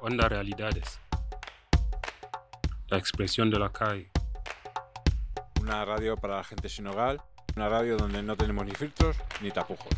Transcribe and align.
Onda 0.00 0.28
Realidades. 0.28 1.00
La 2.88 2.98
expresión 2.98 3.50
de 3.50 3.58
la 3.58 3.70
calle. 3.70 4.10
Una 5.60 5.84
radio 5.84 6.16
para 6.16 6.36
la 6.36 6.44
gente 6.44 6.68
sin 6.68 6.86
hogar. 6.86 7.18
Una 7.56 7.68
radio 7.68 7.96
donde 7.96 8.22
no 8.22 8.36
tenemos 8.36 8.64
ni 8.64 8.72
filtros 8.72 9.16
ni 9.40 9.50
tapujos. 9.50 9.92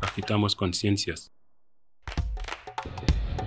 Agitamos 0.00 0.54
conciencias. 0.56 1.32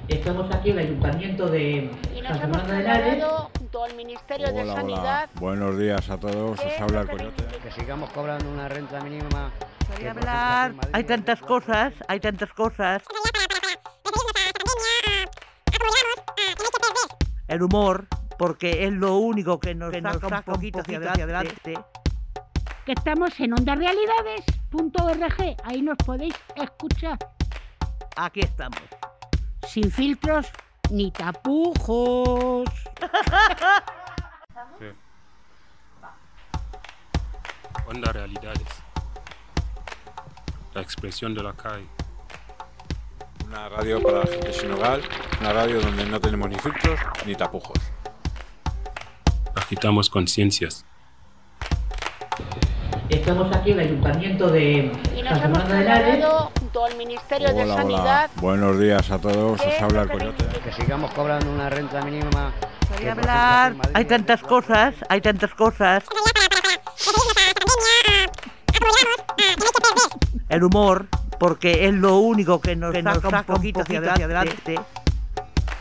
Estamos 0.08 0.54
aquí 0.54 0.72
en 0.72 0.80
el 0.80 0.86
Ayuntamiento 0.88 1.48
de 1.48 1.90
y 2.16 2.22
nos 2.22 2.38
San 2.38 2.54
hemos 2.54 3.52
junto 3.58 3.84
al 3.84 3.96
Ministerio 3.96 4.52
de 4.52 4.66
Sanidad. 4.66 5.30
hola. 5.32 5.40
Buenos 5.40 5.80
días 5.80 6.10
a 6.10 6.20
todos. 6.20 6.60
Os 6.60 6.66
Eh, 6.66 6.78
habla 6.80 7.02
el 7.02 7.10
coyote. 7.10 7.44
que 7.60 7.72
sigamos 7.72 8.12
cobrando 8.12 8.50
una 8.50 8.68
renta 8.68 9.00
mínima. 9.02 9.52
Hablar. 10.10 10.74
Hay 10.92 11.04
tantas 11.06 11.40
cosas, 11.40 11.94
hay 12.08 12.20
tantas 12.20 12.52
cosas. 12.54 13.04
El 17.54 17.62
humor, 17.62 18.08
porque 18.40 18.88
es 18.88 18.92
lo 18.92 19.18
único 19.18 19.60
que 19.60 19.76
nos, 19.76 19.94
saca, 19.94 20.44
un 20.48 20.54
poquito 20.56 20.80
hacia 20.80 20.98
adelante. 20.98 21.76
Que 22.84 22.94
estamos 22.94 23.40
en 23.40 23.54
ondarealidades.org. 23.54 25.56
Ahí 25.64 25.84
nos 25.84 25.98
podéis 25.98 26.34
escuchar. 26.56 27.20
Aquí 28.16 28.40
estamos. 28.40 28.82
Sin 29.68 29.92
filtros 29.92 30.48
ni 30.90 31.12
tapujos. 31.12 32.68
Onda 37.88 38.12
Realidades. 38.14 38.82
La 40.74 40.82
expresión 40.82 41.36
de 41.36 41.44
la 41.44 41.54
calle. 41.54 41.86
Una 43.54 43.70
radio 43.70 44.02
para 44.02 44.22
la 44.22 44.26
gente 44.26 44.52
sin 44.52 44.72
hogar. 44.72 45.00
Una 45.40 45.54
radio 45.54 45.80
donde 45.80 46.08
no 46.08 46.20
tenemos 46.20 46.50
ni 46.50 46.56
filtros 46.56 47.00
ni 47.28 47.36
tapujos. 47.36 47.78
Agitamos 49.54 50.10
conciencias. 50.10 50.84
Estamos 53.10 53.56
aquí 53.56 53.74
en 53.74 53.80
el 53.80 53.88
Ayuntamiento 53.90 54.48
de 54.50 54.92
Y 55.16 55.22
San 55.22 55.26
nos 55.26 55.44
hemos 55.44 55.70
de 55.70 56.26
junto 56.58 56.86
al 56.86 56.98
Ministerio 56.98 57.54
de 57.54 57.64
Hola, 57.64 57.76
Sanidad. 57.76 58.32
hola. 58.34 58.42
Buenos 58.42 58.80
días 58.80 59.12
a 59.12 59.20
todos. 59.20 59.62
Os 59.62 59.68
Eh, 59.68 59.78
habla 59.80 60.02
el 60.02 60.10
coyote. 60.10 60.46
Que 60.64 60.72
sigamos 60.72 61.14
cobrando 61.14 61.52
una 61.52 61.70
renta 61.70 62.02
mínima. 62.02 62.54
ejemplo, 62.96 63.22
hablar. 63.22 63.76
Hay 63.94 64.06
tantas 64.06 64.42
cosas, 64.42 64.96
hay 65.10 65.22
tantas 65.22 65.54
cosas. 65.54 66.04
El 70.50 70.64
humor, 70.64 71.08
porque 71.44 71.86
es 71.86 71.94
lo 71.94 72.20
único 72.20 72.62
que 72.62 72.74
nos, 72.74 72.96
saca, 72.96 73.40
un 73.40 73.44
poquito 73.44 73.82
hacia 73.82 73.98
adelante. 73.98 74.80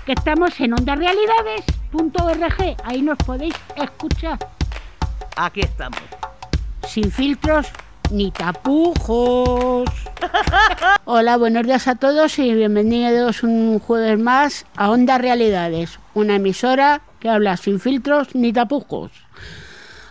Que 0.05 0.11
estamos 0.11 0.59
en 0.59 0.73
ondarealidades.org. 0.73 2.77
Ahí 2.83 3.01
nos 3.01 3.17
podéis 3.19 3.55
escuchar. 3.77 4.41
Aquí 5.37 5.61
estamos. 5.61 6.01
Sin 6.89 7.13
filtros 7.13 7.69
ni 8.11 8.33
tapujos. 8.33 9.89
Hola, 11.05 11.37
buenos 11.37 11.65
días 11.65 11.87
a 11.87 11.95
todos 11.95 12.41
y 12.41 12.53
bienvenidos 12.55 13.45
un 13.45 13.79
jueves 13.79 14.19
más 14.19 14.67
a 14.75 14.91
Onda 14.91 15.17
Realidades, 15.19 16.01
una 16.15 16.35
emisora 16.35 17.03
que 17.21 17.29
habla 17.29 17.57
sin 17.57 17.79
filtros 17.79 18.35
ni 18.35 18.53
tapujos. 18.53 19.13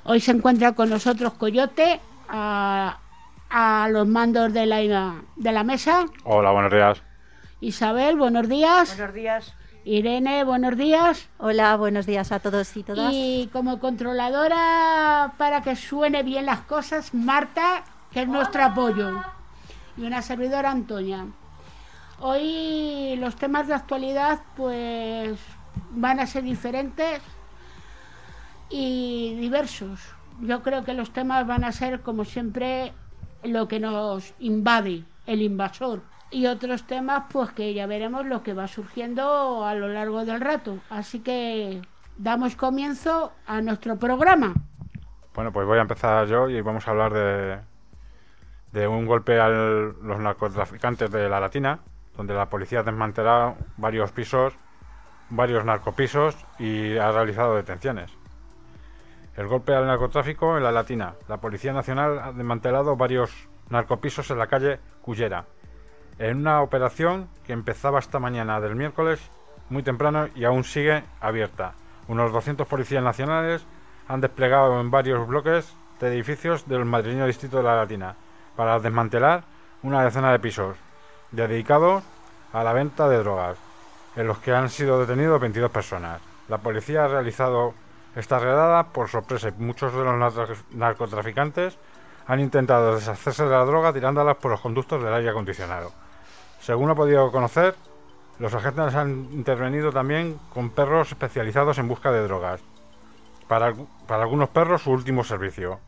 Hoy 0.06 0.22
se 0.22 0.32
encuentra 0.32 0.72
con 0.72 0.90
nosotros 0.90 1.34
Coyote 1.34 2.00
a, 2.30 3.01
a 3.52 3.90
los 3.90 4.08
mandos 4.08 4.54
de 4.54 4.66
la, 4.66 4.78
de 5.36 5.52
la 5.52 5.64
mesa. 5.64 6.06
Hola, 6.24 6.52
buenos 6.52 6.72
días. 6.72 7.04
Isabel, 7.60 8.18
buenos 8.18 8.48
días. 8.48 8.96
Buenos 8.96 9.14
días. 9.14 9.54
Irene, 9.84 10.44
buenos 10.44 10.78
días. 10.78 11.28
Hola, 11.38 11.76
buenos 11.76 12.06
días 12.06 12.32
a 12.32 12.40
todos 12.40 12.76
y 12.78 12.84
todas. 12.84 13.12
Y 13.14 13.50
como 13.52 13.80
controladora 13.80 15.34
para 15.38 15.62
que 15.62 15.76
suene 15.76 16.24
bien 16.24 16.46
las 16.46 16.62
cosas, 16.62 17.14
Marta, 17.14 17.84
que 18.12 18.22
es 18.22 18.28
nuestro 18.28 18.64
apoyo. 18.64 19.22
Y 19.98 20.04
una 20.04 20.22
servidora, 20.22 20.72
Antonia. 20.72 21.26
Hoy 22.20 23.16
los 23.18 23.36
temas 23.36 23.68
de 23.68 23.74
actualidad 23.74 24.42
pues 24.56 25.40
van 25.92 26.20
a 26.20 26.28
ser 26.28 26.44
diferentes 26.44 27.22
y 28.70 29.36
diversos. 29.40 30.00
Yo 30.40 30.64
creo 30.64 30.86
que 30.86 30.94
los 30.94 31.12
temas 31.12 31.46
van 31.46 31.64
a 31.64 31.72
ser 31.72 32.02
como 32.02 32.24
siempre 32.24 32.94
lo 33.44 33.68
que 33.68 33.80
nos 33.80 34.34
invade, 34.40 35.04
el 35.26 35.42
invasor. 35.42 36.02
Y 36.30 36.46
otros 36.46 36.88
temas 36.88 37.24
pues 37.32 37.52
que 37.52 37.74
ya 37.74 37.88
veremos 37.88 38.26
lo 38.26 38.42
que 38.44 38.54
va 38.54 38.68
surgiendo 38.68 39.66
a 39.66 39.76
lo 39.76 39.90
largo 39.90 40.24
del 40.24 40.40
rato. 40.40 40.80
Así 40.90 41.20
que 41.20 41.82
damos 42.18 42.56
comienzo 42.56 43.34
a 43.46 43.62
nuestro 43.62 43.98
programa. 43.98 44.54
Bueno, 45.34 45.52
pues 45.52 45.66
voy 45.68 45.78
a 45.78 45.82
empezar 45.82 46.28
yo 46.28 46.50
y 46.50 46.62
vamos 46.62 46.88
a 46.88 46.92
hablar 46.92 47.14
de, 47.14 47.60
de 48.72 48.88
un 48.88 49.06
golpe 49.06 49.40
a 49.40 49.50
los 49.50 50.20
narcotraficantes 50.20 51.12
de 51.12 51.30
la 51.30 51.40
Latina, 51.40 51.80
donde 52.16 52.34
la 52.34 52.50
policía 52.50 52.80
ha 52.80 52.84
desmantelado 52.84 53.56
varios 53.78 54.12
pisos, 54.12 54.54
varios 55.30 55.66
narcopisos 55.66 56.36
y 56.60 56.98
ha 56.98 57.12
realizado 57.12 57.56
detenciones. 57.56 58.21
El 59.38 59.48
golpe 59.48 59.74
al 59.74 59.88
narcotráfico 59.88 60.58
en 60.58 60.64
la 60.64 60.72
Latina. 60.72 61.14
La 61.30 61.38
Policía 61.38 61.72
Nacional 61.72 62.20
ha 62.20 62.32
desmantelado 62.34 62.98
varios 62.98 63.32
narcopisos 63.70 64.30
en 64.30 64.38
la 64.38 64.48
calle 64.48 64.80
Cullera, 65.02 65.46
en 66.20 66.38
una 66.38 66.62
operación 66.62 67.30
que 67.46 67.54
empezaba 67.54 68.00
esta 68.00 68.20
mañana 68.20 68.60
del 68.60 68.76
miércoles 68.76 69.22
muy 69.70 69.84
temprano 69.84 70.28
y 70.36 70.44
aún 70.44 70.66
sigue 70.66 71.04
abierta. 71.22 71.74
Unos 72.10 72.34
200 72.34 72.68
policías 72.68 73.04
nacionales 73.04 73.66
han 74.10 74.20
desplegado 74.20 74.82
en 74.82 74.92
varios 74.92 75.26
bloques 75.26 75.74
de 76.02 76.10
edificios 76.10 76.68
del 76.68 76.84
madrileño 76.84 77.26
distrito 77.26 77.58
de 77.58 77.64
la 77.64 77.78
Latina 77.78 78.16
para 78.58 78.80
desmantelar 78.80 79.44
una 79.82 80.04
decena 80.04 80.34
de 80.34 80.40
pisos 80.40 80.76
dedicados 81.32 82.04
a 82.52 82.64
la 82.66 82.74
venta 82.74 83.08
de 83.08 83.20
drogas, 83.20 83.58
en 84.18 84.28
los 84.28 84.40
que 84.40 84.54
han 84.54 84.70
sido 84.70 85.00
detenidos 85.00 85.40
22 85.40 85.72
personas. 85.72 86.22
La 86.50 86.58
policía 86.58 87.06
ha 87.06 87.08
realizado 87.08 87.74
esta 88.16 88.40
redada 88.40 88.84
por 88.88 89.08
sorpresa 89.10 89.52
muchos 89.58 89.94
de 89.94 90.04
los 90.04 90.16
narco- 90.16 90.56
narcotraficantes 90.72 91.78
han 92.28 92.40
intentado 92.40 92.96
deshacerse 92.96 93.44
de 93.46 93.50
la 93.52 93.66
droga 93.66 93.94
tirándolas 93.94 94.38
por 94.38 94.52
los 94.52 94.62
conductos 94.62 95.02
del 95.04 95.14
aire 95.14 95.30
acondicionado. 95.30 95.92
Según 96.60 96.90
ha 96.90 96.96
podido 96.96 97.32
conocer, 97.32 97.76
los 98.40 98.54
agentes 98.54 98.96
han 98.96 99.28
intervenido 99.32 99.92
también 99.92 100.40
con 100.54 100.70
perros 100.70 101.10
especializados 101.10 101.78
en 101.78 101.88
busca 101.88 102.12
de 102.12 102.24
drogas. 102.24 102.62
Para, 103.48 103.72
algu- 103.72 103.88
para 104.08 104.24
algunos 104.24 104.50
perros, 104.50 104.84
su 104.84 104.92
último 104.92 105.24
servicio. 105.24 105.80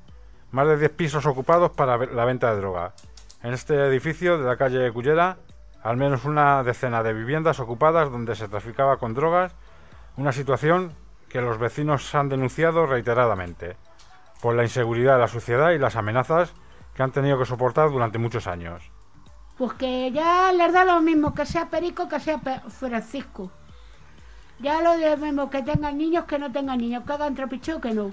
Más 0.52 0.68
de 0.68 0.78
10 0.78 0.92
pisos 0.92 1.26
ocupados 1.26 1.72
para 1.72 1.98
la 1.98 2.26
venta 2.26 2.52
de 2.54 2.60
droga. 2.60 2.94
En 3.42 3.54
este 3.54 3.76
edificio 3.88 4.38
de 4.38 4.46
la 4.46 4.58
calle 4.58 4.92
Cullera, 4.92 5.38
al 5.84 5.98
menos 5.98 6.26
una 6.26 6.64
decena 6.64 7.04
de 7.04 7.14
viviendas 7.14 7.60
ocupadas 7.60 8.12
donde 8.12 8.36
se 8.36 8.48
traficaba 8.48 8.98
con 8.98 9.14
drogas, 9.14 9.54
una 10.18 10.32
situación 10.32 10.94
que 11.34 11.42
los 11.42 11.58
vecinos 11.58 12.14
han 12.14 12.30
denunciado 12.30 12.86
reiteradamente, 12.86 13.76
por 14.40 14.54
la 14.54 14.62
inseguridad 14.62 15.14
de 15.14 15.22
la 15.22 15.28
sociedad 15.28 15.72
y 15.72 15.80
las 15.80 15.96
amenazas 15.96 16.54
que 16.94 17.02
han 17.02 17.12
tenido 17.12 17.40
que 17.40 17.46
soportar 17.46 17.90
durante 17.90 18.20
muchos 18.20 18.46
años. 18.46 18.84
Pues 19.58 19.74
que 19.74 20.12
ya 20.12 20.54
les 20.54 20.72
da 20.72 20.86
lo 20.86 21.02
mismo 21.02 21.34
que 21.34 21.48
sea 21.48 21.72
Perico 21.72 22.08
que 22.08 22.20
sea 22.20 22.40
Francisco. 22.70 23.50
Ya 24.60 24.80
lo 24.82 25.18
mismo 25.18 25.50
que 25.50 25.64
tengan 25.64 25.98
niños 25.98 26.26
que 26.26 26.38
no 26.38 26.52
tengan 26.52 26.78
niños, 26.78 27.04
que 27.04 27.14
hagan 27.14 27.34
trapicheo 27.34 27.82
que 27.82 27.96
no. 27.96 28.12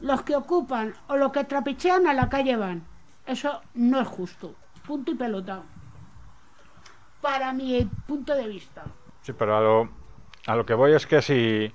Los 0.00 0.22
que 0.22 0.34
ocupan 0.34 0.94
o 1.06 1.16
los 1.16 1.30
que 1.30 1.44
trapichean 1.44 2.08
a 2.08 2.14
la 2.14 2.28
calle 2.28 2.56
van. 2.56 2.84
Eso 3.26 3.60
no 3.74 4.00
es 4.00 4.08
justo. 4.08 4.56
Punto 4.84 5.12
y 5.12 5.14
pelota. 5.14 5.62
Para 7.20 7.52
mi 7.52 7.88
punto 8.08 8.34
de 8.34 8.48
vista. 8.48 8.82
Sí, 9.22 9.32
pero 9.34 9.56
a 9.56 9.60
lo, 9.60 9.88
a 10.48 10.56
lo 10.56 10.66
que 10.66 10.74
voy 10.74 10.94
es 10.94 11.06
que 11.06 11.22
si, 11.22 11.72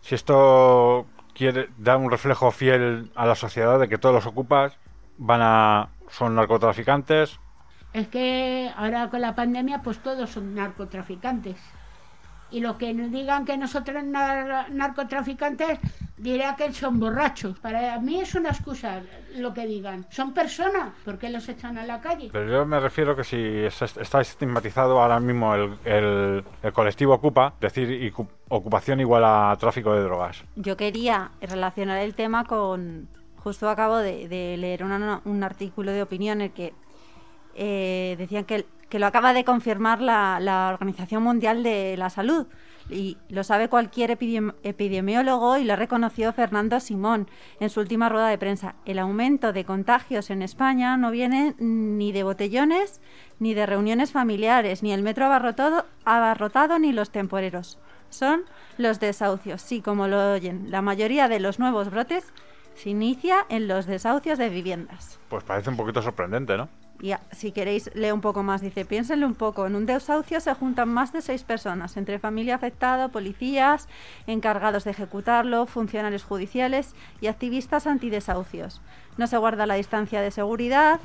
si 0.00 0.14
esto 0.14 1.06
quiere 1.34 1.68
dar 1.78 1.96
un 1.98 2.10
reflejo 2.10 2.50
fiel 2.50 3.10
a 3.14 3.26
la 3.26 3.34
sociedad 3.34 3.78
de 3.78 3.88
que 3.88 3.98
todos 3.98 4.14
los 4.14 4.26
ocupas 4.26 4.76
van 5.18 5.40
a 5.42 5.88
son 6.10 6.34
narcotraficantes, 6.34 7.38
Es 7.92 8.08
que 8.08 8.70
ahora 8.76 9.08
con 9.08 9.20
la 9.20 9.34
pandemia 9.34 9.82
pues 9.82 9.98
todos 9.98 10.30
son 10.30 10.54
narcotraficantes. 10.54 11.56
Y 12.50 12.60
los 12.60 12.76
que 12.76 12.92
nos 12.94 13.10
digan 13.10 13.44
que 13.44 13.56
nosotros 13.58 14.02
nar- 14.04 14.70
narcotraficantes 14.70 15.78
dirá 16.18 16.56
que 16.56 16.72
son 16.72 16.98
borrachos. 17.00 17.58
Para 17.60 17.98
mí 18.00 18.20
es 18.20 18.34
una 18.34 18.50
excusa 18.50 19.02
lo 19.36 19.54
que 19.54 19.66
digan. 19.66 20.06
Son 20.10 20.34
personas, 20.34 20.92
¿por 21.04 21.18
qué 21.18 21.30
los 21.30 21.48
echan 21.48 21.78
a 21.78 21.84
la 21.84 22.00
calle? 22.00 22.28
pero 22.32 22.50
yo 22.50 22.66
me 22.66 22.80
refiero 22.80 23.14
que 23.16 23.24
si 23.24 23.36
es- 23.36 23.82
está 23.82 24.20
estigmatizado 24.20 25.00
ahora 25.00 25.20
mismo 25.20 25.54
el, 25.54 25.74
el- 25.84 26.44
el 26.62 26.72
colectivo 26.72 27.14
ocupa, 27.14 27.54
es 27.60 27.72
decir, 27.72 27.88
icu- 28.12 28.28
ocupación 28.48 29.00
igual 29.00 29.24
a 29.24 29.56
tráfico 29.58 29.92
de 29.94 30.02
drogas. 30.02 30.42
Yo 30.56 30.76
quería 30.76 31.30
relacionar 31.40 31.98
el 31.98 32.14
tema 32.14 32.44
con. 32.44 33.08
Justo 33.36 33.68
acabo 33.70 33.96
de, 33.98 34.28
de 34.28 34.56
leer 34.58 34.82
una- 34.84 35.20
un 35.24 35.42
artículo 35.44 35.92
de 35.92 36.02
opinión 36.02 36.40
en 36.40 36.46
el 36.46 36.52
que 36.52 36.74
eh, 37.54 38.14
decían 38.18 38.44
que 38.44 38.66
que 38.88 38.98
lo 38.98 39.04
acaba 39.06 39.34
de 39.34 39.44
confirmar 39.44 40.00
la, 40.00 40.38
la 40.40 40.70
Organización 40.72 41.22
Mundial 41.22 41.62
de 41.62 41.94
la 41.98 42.08
Salud. 42.08 42.46
Y 42.90 43.18
lo 43.28 43.44
sabe 43.44 43.68
cualquier 43.68 44.10
epidemi- 44.10 44.54
epidemiólogo 44.62 45.58
y 45.58 45.64
lo 45.64 45.74
ha 45.74 45.76
reconocido 45.76 46.32
Fernando 46.32 46.80
Simón 46.80 47.28
en 47.60 47.68
su 47.68 47.80
última 47.80 48.08
rueda 48.08 48.28
de 48.28 48.38
prensa. 48.38 48.76
El 48.86 48.98
aumento 48.98 49.52
de 49.52 49.64
contagios 49.64 50.30
en 50.30 50.40
España 50.42 50.96
no 50.96 51.10
viene 51.10 51.54
ni 51.58 52.12
de 52.12 52.22
botellones, 52.22 53.00
ni 53.38 53.52
de 53.52 53.66
reuniones 53.66 54.12
familiares, 54.12 54.82
ni 54.82 54.92
el 54.92 55.02
metro 55.02 55.26
abarrotado, 55.26 55.84
abarrotado 56.04 56.78
ni 56.78 56.92
los 56.92 57.10
temporeros. 57.10 57.78
Son 58.08 58.44
los 58.78 59.00
desahucios. 59.00 59.60
Sí, 59.60 59.82
como 59.82 60.08
lo 60.08 60.32
oyen, 60.32 60.70
la 60.70 60.80
mayoría 60.80 61.28
de 61.28 61.40
los 61.40 61.58
nuevos 61.58 61.90
brotes 61.90 62.32
se 62.74 62.90
inicia 62.90 63.44
en 63.50 63.68
los 63.68 63.86
desahucios 63.86 64.38
de 64.38 64.48
viviendas. 64.48 65.18
Pues 65.28 65.44
parece 65.44 65.68
un 65.68 65.76
poquito 65.76 66.00
sorprendente, 66.00 66.56
¿no? 66.56 66.68
Y 67.00 67.12
ah, 67.12 67.20
si 67.30 67.52
queréis, 67.52 67.90
leo 67.94 68.14
un 68.14 68.20
poco 68.20 68.42
más. 68.42 68.60
Dice, 68.60 68.84
piénsenlo 68.84 69.26
un 69.26 69.34
poco. 69.34 69.66
En 69.66 69.76
un 69.76 69.86
desahucio 69.86 70.40
se 70.40 70.54
juntan 70.54 70.88
más 70.88 71.12
de 71.12 71.22
seis 71.22 71.44
personas, 71.44 71.96
entre 71.96 72.18
familia 72.18 72.56
afectada, 72.56 73.08
policías, 73.08 73.88
encargados 74.26 74.84
de 74.84 74.90
ejecutarlo, 74.90 75.66
funcionarios 75.66 76.24
judiciales 76.24 76.94
y 77.20 77.28
activistas 77.28 77.86
antidesahucios. 77.86 78.80
No 79.16 79.26
se 79.26 79.36
guarda 79.36 79.66
la 79.66 79.74
distancia 79.74 80.20
de 80.20 80.30
seguridad, 80.30 81.00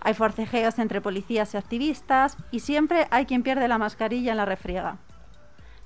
hay 0.00 0.14
forcejeos 0.14 0.78
entre 0.78 1.00
policías 1.00 1.54
y 1.54 1.56
activistas 1.56 2.36
y 2.50 2.60
siempre 2.60 3.08
hay 3.10 3.26
quien 3.26 3.42
pierde 3.42 3.66
la 3.68 3.78
mascarilla 3.78 4.32
en 4.32 4.36
la 4.36 4.44
refriega. 4.44 4.98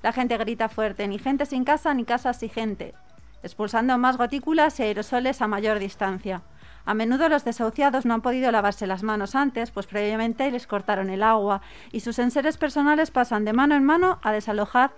La 0.01 0.11
gente 0.11 0.37
grita 0.37 0.69
fuerte, 0.69 1.07
ni 1.07 1.17
gente 1.17 1.45
sin 1.45 1.63
casa 1.63 1.93
ni 1.93 2.03
casa 2.03 2.33
sin 2.33 2.49
gente, 2.49 2.93
expulsando 3.41 3.97
más 3.97 4.17
gotículas 4.17 4.79
y 4.79 4.83
aerosoles 4.83 5.41
a 5.41 5.47
mayor 5.47 5.79
distancia. 5.79 6.41
A 6.85 6.93
menudo 6.93 7.29
los 7.29 7.45
desahuciados 7.45 8.05
no 8.05 8.13
han 8.13 8.21
podido 8.21 8.51
lavarse 8.51 8.87
las 8.87 9.03
manos 9.03 9.35
antes, 9.35 9.71
pues 9.71 9.87
previamente 9.87 10.49
les 10.51 10.67
cortaron 10.67 11.09
el 11.09 11.23
agua 11.23 11.61
y 11.91 12.01
sus 12.01 12.19
enseres 12.19 12.57
personales 12.57 13.09
pasan 13.11 13.45
de 13.45 13.53
mano 13.53 13.75
en 13.75 13.83
mano 13.85 14.19
a 14.21 14.31
desalojar 14.33 14.91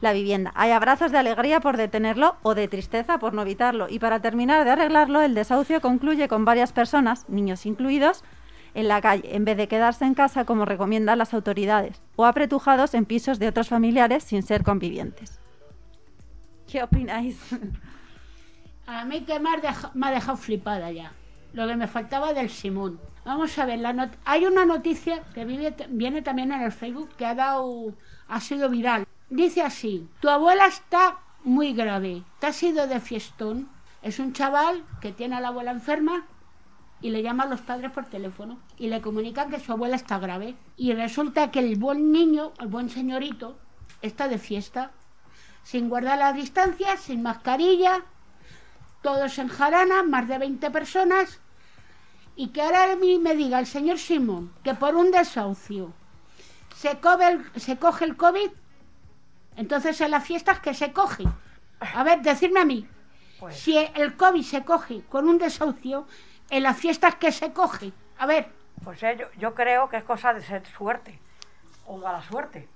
la 0.00 0.12
vivienda. 0.12 0.50
Hay 0.54 0.72
abrazos 0.72 1.10
de 1.12 1.18
alegría 1.18 1.60
por 1.60 1.76
detenerlo 1.76 2.36
o 2.42 2.54
de 2.54 2.68
tristeza 2.68 3.18
por 3.18 3.32
no 3.34 3.42
evitarlo. 3.42 3.88
Y 3.88 3.98
para 3.98 4.20
terminar 4.20 4.64
de 4.64 4.72
arreglarlo, 4.72 5.22
el 5.22 5.34
desahucio 5.34 5.80
concluye 5.80 6.28
con 6.28 6.44
varias 6.44 6.72
personas, 6.72 7.26
niños 7.28 7.64
incluidos, 7.66 8.24
en 8.74 8.88
la 8.88 9.00
calle, 9.00 9.36
en 9.36 9.44
vez 9.44 9.56
de 9.56 9.68
quedarse 9.68 10.04
en 10.04 10.14
casa 10.14 10.44
como 10.44 10.64
recomiendan 10.64 11.18
las 11.18 11.34
autoridades, 11.34 12.02
o 12.16 12.24
apretujados 12.26 12.94
en 12.94 13.04
pisos 13.04 13.38
de 13.38 13.48
otros 13.48 13.68
familiares 13.68 14.24
sin 14.24 14.42
ser 14.42 14.64
convivientes. 14.64 15.38
¿Qué 16.70 16.82
opináis? 16.82 17.38
A 18.86 19.04
mí 19.04 19.20
que 19.24 19.38
me 19.38 19.50
ha, 19.50 19.56
deja- 19.58 19.90
me 19.94 20.06
ha 20.06 20.10
dejado 20.10 20.36
flipada 20.36 20.90
ya. 20.90 21.12
Lo 21.52 21.66
que 21.66 21.76
me 21.76 21.86
faltaba 21.86 22.32
del 22.32 22.50
Simón. 22.50 22.98
Vamos 23.24 23.56
a 23.58 23.66
ver, 23.66 23.78
la 23.78 23.92
not- 23.92 24.16
hay 24.24 24.46
una 24.46 24.64
noticia 24.64 25.22
que 25.34 25.44
viene 25.44 26.22
también 26.22 26.52
en 26.52 26.60
el 26.62 26.72
Facebook 26.72 27.10
que 27.16 27.26
ha 27.26 27.34
dado, 27.34 27.94
ha 28.28 28.40
sido 28.40 28.68
viral. 28.68 29.06
Dice 29.30 29.62
así: 29.62 30.08
Tu 30.20 30.28
abuela 30.28 30.66
está 30.66 31.18
muy 31.44 31.72
grave. 31.72 32.22
Te 32.40 32.46
has 32.48 32.62
ido 32.62 32.86
de 32.86 33.00
fiestón. 33.00 33.68
Es 34.02 34.18
un 34.18 34.32
chaval 34.32 34.82
que 35.00 35.12
tiene 35.12 35.36
a 35.36 35.40
la 35.40 35.48
abuela 35.48 35.70
enferma 35.70 36.26
y 37.00 37.10
le 37.10 37.22
llama 37.22 37.44
a 37.44 37.48
los 37.48 37.60
padres 37.60 37.90
por 37.92 38.06
teléfono 38.06 38.58
y 38.76 38.88
le 38.88 39.00
comunican 39.00 39.50
que 39.50 39.60
su 39.60 39.72
abuela 39.72 39.94
está 39.96 40.18
grave. 40.18 40.56
Y 40.76 40.92
resulta 40.92 41.50
que 41.50 41.60
el 41.60 41.76
buen 41.76 42.10
niño, 42.10 42.52
el 42.58 42.66
buen 42.68 42.90
señorito, 42.90 43.56
está 44.00 44.26
de 44.26 44.38
fiesta, 44.38 44.90
sin 45.62 45.88
guardar 45.88 46.18
la 46.18 46.32
distancia, 46.32 46.96
sin 46.96 47.22
mascarilla, 47.22 48.02
todos 49.02 49.38
en 49.38 49.48
jarana, 49.48 50.02
más 50.02 50.28
de 50.28 50.38
20 50.38 50.70
personas, 50.70 51.40
y 52.36 52.48
que 52.48 52.62
ahora 52.62 52.92
a 52.92 52.96
mí 52.96 53.18
me 53.18 53.34
diga 53.34 53.58
el 53.58 53.66
señor 53.66 53.98
Simón 53.98 54.52
que 54.64 54.74
por 54.74 54.94
un 54.94 55.10
desahucio 55.10 55.92
se, 56.76 56.98
coge 56.98 57.28
el, 57.28 57.60
se 57.60 57.76
coge 57.76 58.04
el 58.04 58.16
COVID, 58.16 58.50
entonces 59.56 60.00
en 60.00 60.10
las 60.10 60.24
fiestas 60.24 60.60
que 60.60 60.72
se 60.74 60.92
coge. 60.92 61.24
A 61.80 62.02
ver, 62.04 62.22
decirme 62.22 62.60
a 62.60 62.64
mí, 62.64 62.88
Pues, 63.38 63.56
si 63.56 63.76
el 63.76 64.16
COVID 64.16 64.42
se 64.42 64.64
coge 64.64 65.02
con 65.08 65.28
un 65.28 65.38
desahucio, 65.38 66.06
en 66.50 66.62
las 66.62 66.76
fiestas 66.76 67.14
que 67.16 67.32
se 67.32 67.52
coge. 67.52 67.92
A 68.18 68.26
ver, 68.26 68.48
pues 68.84 69.02
eh, 69.02 69.16
yo, 69.18 69.26
yo 69.38 69.54
creo 69.54 69.88
que 69.88 69.96
es 69.96 70.04
cosa 70.04 70.34
de 70.34 70.42
ser 70.42 70.66
suerte 70.66 71.18
o 71.86 71.96
mala 71.96 72.22
suerte. 72.22 72.68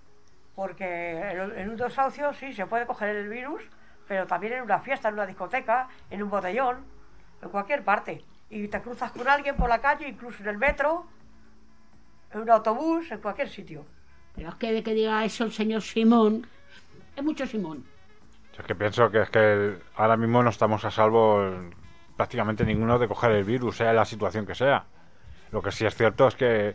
Porque 0.55 1.21
en, 1.31 1.59
en 1.59 1.71
un 1.71 1.77
desahucio 1.77 2.33
sí 2.33 2.53
se 2.55 2.67
puede 2.67 2.87
coger 2.87 3.15
el 3.15 3.29
virus, 3.29 3.63
pero 4.07 4.27
también 4.27 4.55
en 4.55 4.63
una 4.63 4.81
fiesta, 4.81 5.09
en 5.09 5.15
una 5.15 5.27
discoteca, 5.27 5.89
en 6.11 6.23
un 6.23 6.31
botellón, 6.31 6.85
en 7.43 7.49
cualquier 7.49 7.83
parte. 7.83 8.23
Y 8.49 8.69
te 8.69 8.81
cruzas 8.81 9.11
con 9.11 9.29
alguien 9.29 9.57
por 9.57 9.69
la 9.69 9.81
calle, 9.81 10.09
incluso 10.09 10.43
en 10.43 10.49
el 10.51 10.59
metro, 10.59 11.07
en 12.33 12.41
un 12.41 12.51
autobús, 12.51 13.11
en 13.11 13.21
cualquier 13.21 13.49
sitio. 13.49 13.85
pero 14.35 14.51
es 14.51 14.55
que 14.57 14.73
de 14.73 14.83
que 14.83 14.95
diga 14.95 15.25
eso 15.25 15.45
el 15.45 15.53
señor 15.53 15.83
Simón, 15.83 16.47
es 17.17 17.25
mucho 17.25 17.47
Simón. 17.47 17.85
Es 18.57 18.65
que 18.65 18.75
pienso 18.75 19.11
que 19.11 19.23
es 19.23 19.31
que 19.31 19.77
ahora 19.97 20.17
mismo 20.17 20.43
no 20.43 20.51
estamos 20.51 20.85
a 20.85 20.91
salvo 20.91 21.51
prácticamente 22.17 22.65
ninguno 22.65 22.99
de 22.99 23.09
coger 23.09 23.33
el 23.33 23.45
virus, 23.45 23.77
sea 23.77 23.93
la 23.93 24.05
situación 24.05 24.47
que 24.47 24.55
sea. 24.55 24.85
Lo 25.53 25.61
que 25.63 25.73
sí 25.73 25.85
es 25.85 25.95
cierto 25.95 26.29
es 26.29 26.35
que 26.35 26.75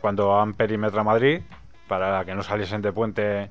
cuando 0.00 0.38
han 0.38 0.54
perimetrado 0.54 1.04
Madrid, 1.04 1.42
para 1.88 2.24
que 2.24 2.34
no 2.34 2.42
saliesen 2.42 2.80
de 2.80 2.92
puente 2.92 3.50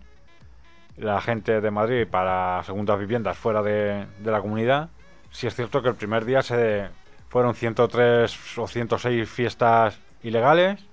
la 0.99 1.21
gente 1.21 1.61
de 1.61 1.71
Madrid 1.71 2.07
para 2.09 2.63
segundas 2.63 2.99
viviendas 2.99 3.37
fuera 3.37 3.61
de, 3.61 4.05
la 4.23 4.41
comunidad, 4.41 4.89
sí 5.31 5.47
es 5.47 5.55
cierto 5.55 5.81
que 5.81 5.89
el 5.89 5.95
primer 5.95 6.25
día 6.25 6.41
se 6.41 6.89
fueron 7.29 7.55
103 7.55 8.57
o 8.57 8.67
106 8.67 9.29
fiestas 9.29 9.99
ilegales, 10.23 10.83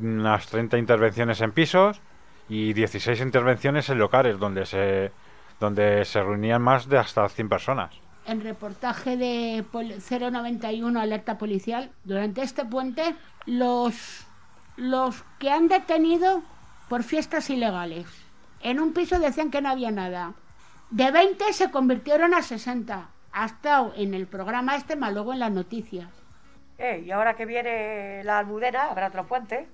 unas 0.00 0.46
30 0.46 0.78
intervenciones 0.78 1.40
en 1.40 1.52
pisos 1.52 2.00
y 2.48 2.72
16 2.72 3.20
intervenciones 3.20 3.88
en 3.88 3.98
locales 3.98 4.38
donde 4.38 4.66
se 4.66 5.12
donde 5.60 6.04
se 6.04 6.20
reunían 6.20 6.60
más 6.60 6.88
de 6.88 6.98
hasta 6.98 7.28
100 7.28 7.48
personas. 7.48 7.94
En 8.26 8.40
reportaje 8.42 9.16
de 9.16 9.64
pol- 9.70 9.94
091 10.00 11.00
Alerta 11.00 11.38
Policial, 11.38 11.90
durante 12.02 12.42
este 12.42 12.64
puente, 12.64 13.14
los, 13.46 14.26
los 14.76 15.22
que 15.38 15.50
han 15.50 15.68
detenido 15.68 16.42
por 16.88 17.04
fiestas 17.04 17.50
ilegales. 17.50 18.23
En 18.64 18.80
un 18.80 18.94
piso 18.94 19.18
decían 19.18 19.50
que 19.50 19.60
no 19.60 19.68
había 19.68 19.90
nada. 19.90 20.32
De 20.90 21.10
20 21.10 21.52
se 21.52 21.70
convirtieron 21.70 22.32
a 22.32 22.42
60. 22.42 23.08
Ha 23.30 23.44
estado 23.44 23.92
en 23.94 24.14
el 24.14 24.26
programa 24.26 24.74
este, 24.74 24.96
más 24.96 25.12
luego 25.12 25.34
en 25.34 25.40
las 25.40 25.52
noticias. 25.52 26.08
Eh, 26.78 27.04
y 27.04 27.10
ahora 27.10 27.34
que 27.34 27.44
viene 27.44 28.24
la 28.24 28.38
almudena, 28.38 28.84
habrá 28.84 29.08
otro 29.08 29.26
puente. 29.26 29.68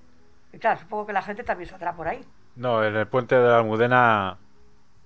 Y 0.52 0.58
claro, 0.58 0.81
supongo 0.81 1.06
que 1.06 1.12
la 1.12 1.22
gente 1.22 1.44
también 1.44 1.70
saldrá 1.70 1.94
por 1.94 2.08
ahí. 2.08 2.20
No, 2.56 2.82
en 2.84 2.97
el 2.97 3.06
puente 3.06 3.37
de 3.37 3.49
la 3.49 3.59
Almudena 3.59 4.38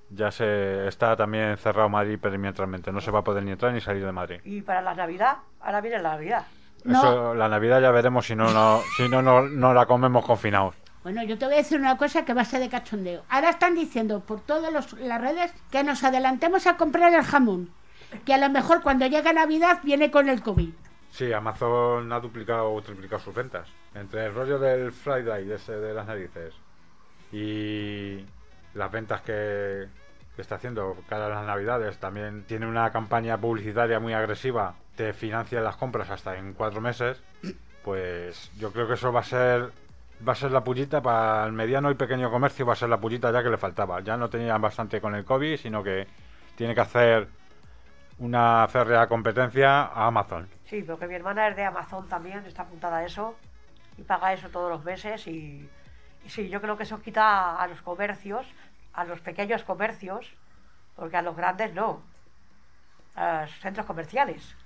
ya 0.09 0.31
se 0.31 0.89
está 0.89 1.15
también 1.15 1.57
cerrado 1.59 1.91
Madrid 1.91 2.19
perimetralmente. 2.19 2.91
No 2.91 3.03
se 3.03 3.11
va 3.11 3.19
a 3.19 3.25
poder 3.25 3.45
ni 3.45 3.53
entrar 3.53 3.73
ni 3.73 3.83
salir 3.83 4.05
de 4.05 4.13
Madrid. 4.13 4.41
Y 4.45 4.63
para 4.63 4.81
la 4.81 4.95
Navidad, 4.95 5.37
ahora 5.61 5.83
viene 5.83 5.99
la 6.01 6.13
Navidad. 6.13 6.47
No. 6.85 6.99
Eso, 6.99 7.35
la 7.35 7.49
Navidad 7.51 7.83
ya 7.83 7.91
veremos 7.91 8.27
si 8.27 8.35
no, 8.35 8.51
no, 8.51 8.81
si 8.97 9.09
no, 9.11 9.21
no, 9.21 9.43
no 9.43 9.75
la 9.75 9.85
comemos 9.85 10.25
confinados. 10.25 10.75
Bueno, 11.05 11.23
yo 11.23 11.37
te 11.37 11.45
voy 11.45 11.55
a 11.55 11.59
decir 11.59 11.79
una 11.79 11.99
cosa 11.99 12.25
que 12.25 12.33
va 12.33 12.41
a 12.41 12.47
ser 12.47 12.61
de 12.61 12.71
cachondeo. 12.71 13.25
Ahora 13.29 13.51
están 13.51 13.75
diciendo 13.75 14.21
por 14.21 14.41
todas 14.41 14.73
las 14.73 15.21
redes 15.21 15.53
que 15.71 15.85
nos 15.85 16.03
adelantemos 16.03 16.67
a 16.67 16.79
comprar 16.79 17.13
el 17.13 17.23
jamón. 17.23 17.69
Que 18.25 18.33
a 18.33 18.39
lo 18.39 18.49
mejor 18.49 18.83
cuando 18.83 19.07
llega 19.07 19.35
Navidad 19.35 19.81
viene 19.83 20.11
con 20.11 20.31
el 20.31 20.41
COVID. 20.41 20.71
Sí, 21.11 21.31
Amazon 21.31 22.11
ha 22.11 22.21
duplicado 22.21 22.73
o 22.73 22.81
triplicado 22.81 23.21
sus 23.21 23.35
ventas. 23.35 23.69
Entre 23.95 24.25
el 24.25 24.35
rollo 24.35 24.59
del 24.59 24.93
Friday, 24.93 25.53
ese, 25.53 25.73
de 25.73 25.93
las 25.93 26.07
narices, 26.07 26.55
y 27.31 28.25
las 28.73 28.91
ventas 28.91 29.21
que, 29.21 29.87
está 30.39 30.55
haciendo 30.55 30.97
cara 31.07 31.27
a 31.27 31.29
las 31.29 31.47
navidades, 31.47 31.99
también 31.99 32.45
tiene 32.47 32.67
una 32.67 32.91
campaña 32.93 33.37
publicitaria 33.37 34.01
muy 34.01 34.15
agresiva, 34.15 34.75
te 34.97 35.13
financia 35.13 35.61
las 35.61 35.77
compras 35.77 36.09
hasta 36.09 36.39
en 36.39 36.55
cuatro 36.55 36.81
meses, 36.81 37.21
pues 37.85 38.51
yo 38.59 38.73
creo 38.73 38.89
que 38.89 38.95
eso 38.95 39.13
va 39.13 39.21
a 39.21 39.25
ser 39.25 39.71
va 40.27 40.33
a 40.33 40.37
ser 40.37 40.51
la 40.51 40.63
pullita 40.63 41.03
para 41.03 41.47
el 41.47 41.53
mediano 41.53 41.91
y 41.91 41.95
pequeño 41.95 42.31
comercio, 42.31 42.67
va 42.67 42.75
a 42.75 42.77
ser 42.77 42.89
la 42.89 42.99
pullita 43.01 43.33
ya 43.33 43.43
que 43.43 43.51
le 43.51 43.57
faltaba. 43.57 44.01
Ya 44.01 44.17
no 44.17 44.29
tenían 44.29 44.61
bastante 44.61 45.01
con 45.01 45.15
el 45.15 45.25
COVID, 45.25 45.57
sino 45.57 45.83
que 45.83 46.07
tiene 46.57 46.75
que 46.75 46.81
hacer 46.81 47.29
una 48.19 48.67
férrea 48.69 49.07
competencia 49.07 49.83
a 49.83 50.07
Amazon. 50.07 50.49
Sí, 50.67 50.83
porque 50.83 51.07
mi 51.07 51.15
hermana 51.15 51.49
es 51.49 51.57
de 51.57 51.65
Amazon 51.65 52.09
también, 52.09 52.45
está 52.47 52.63
apuntada 52.63 52.99
a 52.99 53.05
eso. 53.05 53.37
Y 53.97 54.03
paga 54.03 54.33
eso 54.33 54.49
todos 54.49 54.71
los 54.71 54.85
meses. 54.85 55.27
Y, 55.27 55.69
sí, 56.27 56.49
yo 56.49 56.61
creo 56.61 56.77
que 56.77 56.85
eso 56.85 57.01
quita 57.01 57.57
a 57.61 57.67
los 57.67 57.83
comercios, 57.83 58.47
a 58.93 59.05
los 59.05 59.21
pequeños 59.21 59.63
comercios, 59.65 60.33
porque 60.97 61.17
a 61.17 61.23
los 61.23 61.37
grandes 61.37 61.75
no. 61.75 62.03
A 63.17 63.43
los 63.43 63.51
centros 63.61 63.87
comerciales. 63.87 64.57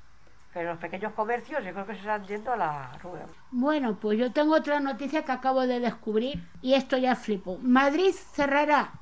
Los 0.64 0.78
pequeños 0.78 1.12
comercios 1.12 1.64
yo 1.64 1.72
creo 1.72 1.86
que 1.86 1.94
se 1.94 2.00
están 2.00 2.24
yendo 2.26 2.52
a 2.52 2.56
la 2.56 2.98
rueda. 3.02 3.26
Bueno, 3.50 3.96
pues 4.00 4.18
yo 4.18 4.32
tengo 4.32 4.54
otra 4.54 4.80
noticia 4.80 5.24
que 5.24 5.32
acabo 5.32 5.66
de 5.66 5.80
descubrir 5.80 6.42
y 6.62 6.74
esto 6.74 6.96
ya 6.96 7.14
flipo. 7.16 7.58
Madrid 7.62 8.12
cerrará 8.32 8.92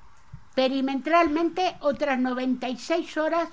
perimetralmente 0.54 1.76
otras 1.80 2.18
96 2.18 3.16
horas 3.16 3.48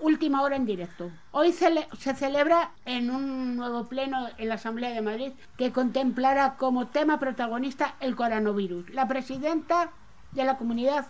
Última 0.00 0.42
hora 0.42 0.54
en 0.54 0.64
directo. 0.64 1.10
Hoy 1.32 1.48
cele- 1.50 1.88
se 1.98 2.14
celebra 2.14 2.70
en 2.84 3.10
un 3.10 3.56
nuevo 3.56 3.88
pleno 3.88 4.28
en 4.38 4.48
la 4.48 4.54
Asamblea 4.54 4.90
de 4.90 5.02
Madrid 5.02 5.32
que 5.56 5.72
contemplará 5.72 6.54
como 6.54 6.86
tema 6.86 7.18
protagonista 7.18 7.96
el 7.98 8.14
coronavirus. 8.14 8.90
La 8.90 9.08
presidenta 9.08 9.90
de 10.30 10.44
la 10.44 10.56
comunidad, 10.56 11.08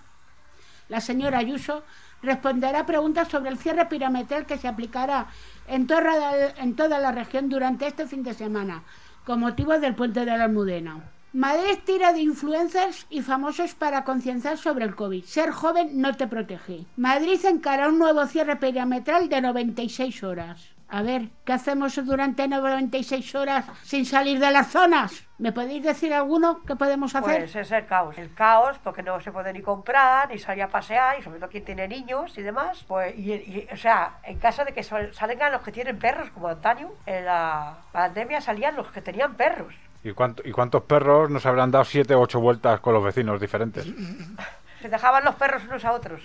la 0.89 1.01
señora 1.01 1.39
Ayuso, 1.39 1.83
responderá 2.23 2.87
preguntas 2.87 3.29
sobre 3.29 3.51
el 3.51 3.59
cierre 3.59 3.87
perimetral 3.87 4.47
que 4.47 4.59
se 4.59 4.69
aplicará 4.69 5.29
en 5.67 5.87
toda, 5.87 6.49
en 6.57 6.75
toda 6.75 6.99
la 6.99 7.13
región 7.13 7.49
durante 7.49 7.87
este 7.87 8.07
fin 8.07 8.23
de 8.23 8.35
semana, 8.35 8.83
con 9.25 9.41
motivo 9.41 9.79
del 9.79 9.95
puente 9.95 10.25
de 10.25 10.37
la 10.37 10.45
Almudena. 10.45 11.01
Madrid 11.35 11.79
tira 11.85 12.15
de 12.15 12.21
influencers 12.21 13.07
y 13.11 13.21
famosos 13.21 13.75
para 13.75 14.03
concienciar 14.03 14.57
sobre 14.57 14.87
el 14.87 14.97
COVID. 14.97 15.25
Ser 15.25 15.51
joven 15.51 16.01
no 16.01 16.15
te 16.15 16.27
protege. 16.27 16.87
Madrid 16.97 17.39
encara 17.45 17.89
un 17.89 17.99
nuevo 17.99 18.27
cierre 18.27 18.57
perimetral 18.57 19.29
de 19.29 19.43
96 19.43 20.23
horas. 20.25 20.78
A 20.91 21.03
ver, 21.03 21.29
¿qué 21.45 21.53
hacemos 21.53 22.03
durante 22.07 22.49
96 22.49 23.35
horas 23.35 23.67
sin 23.83 24.07
salir 24.07 24.39
de 24.41 24.51
las 24.51 24.69
zonas? 24.69 25.23
¿Me 25.37 25.53
podéis 25.53 25.83
decir 25.85 26.15
alguno 26.15 26.61
qué 26.67 26.77
podemos 26.77 27.15
hacer? 27.15 27.41
Pues 27.41 27.55
es 27.57 27.71
el 27.73 27.85
caos. 27.87 28.17
El 28.17 28.33
caos 28.33 28.79
porque 28.83 29.03
no 29.03 29.21
se 29.21 29.31
puede 29.31 29.53
ni 29.53 29.61
comprar, 29.61 30.31
ni 30.31 30.39
salir 30.39 30.63
a 30.63 30.69
pasear, 30.69 31.19
y 31.19 31.23
sobre 31.23 31.41
todo 31.41 31.51
quien 31.51 31.65
tiene 31.67 31.87
niños 31.89 32.37
y 32.39 32.43
demás. 32.43 32.85
Pues, 32.89 33.15
y, 33.19 33.33
y, 33.33 33.69
o 33.71 33.77
sea, 33.77 34.19
en 34.25 34.39
caso 34.39 34.65
de 34.65 34.73
que 34.73 34.83
salgan 34.83 35.53
los 35.53 35.61
que 35.63 35.73
tienen 35.73 35.99
perros, 35.99 36.31
como 36.31 36.49
antaño, 36.49 36.89
en 37.05 37.27
la 37.27 37.77
pandemia 37.93 38.41
salían 38.41 38.75
los 38.75 38.91
que 38.91 39.03
tenían 39.03 39.35
perros. 39.35 39.75
¿Y, 40.03 40.13
cuánto- 40.13 40.43
¿Y 40.47 40.53
cuántos 40.53 40.85
perros 40.85 41.29
nos 41.29 41.45
habrán 41.45 41.71
dado 41.71 41.85
siete 41.85 42.15
o 42.15 42.21
ocho 42.21 42.41
vueltas 42.41 42.81
con 42.81 42.95
los 42.95 43.05
vecinos 43.05 43.39
diferentes? 43.41 43.85
Se 44.81 44.89
dejaban 44.89 45.25
los 45.25 45.35
perros 45.35 45.65
unos 45.65 45.85
a 45.85 45.93
otros. 45.93 46.23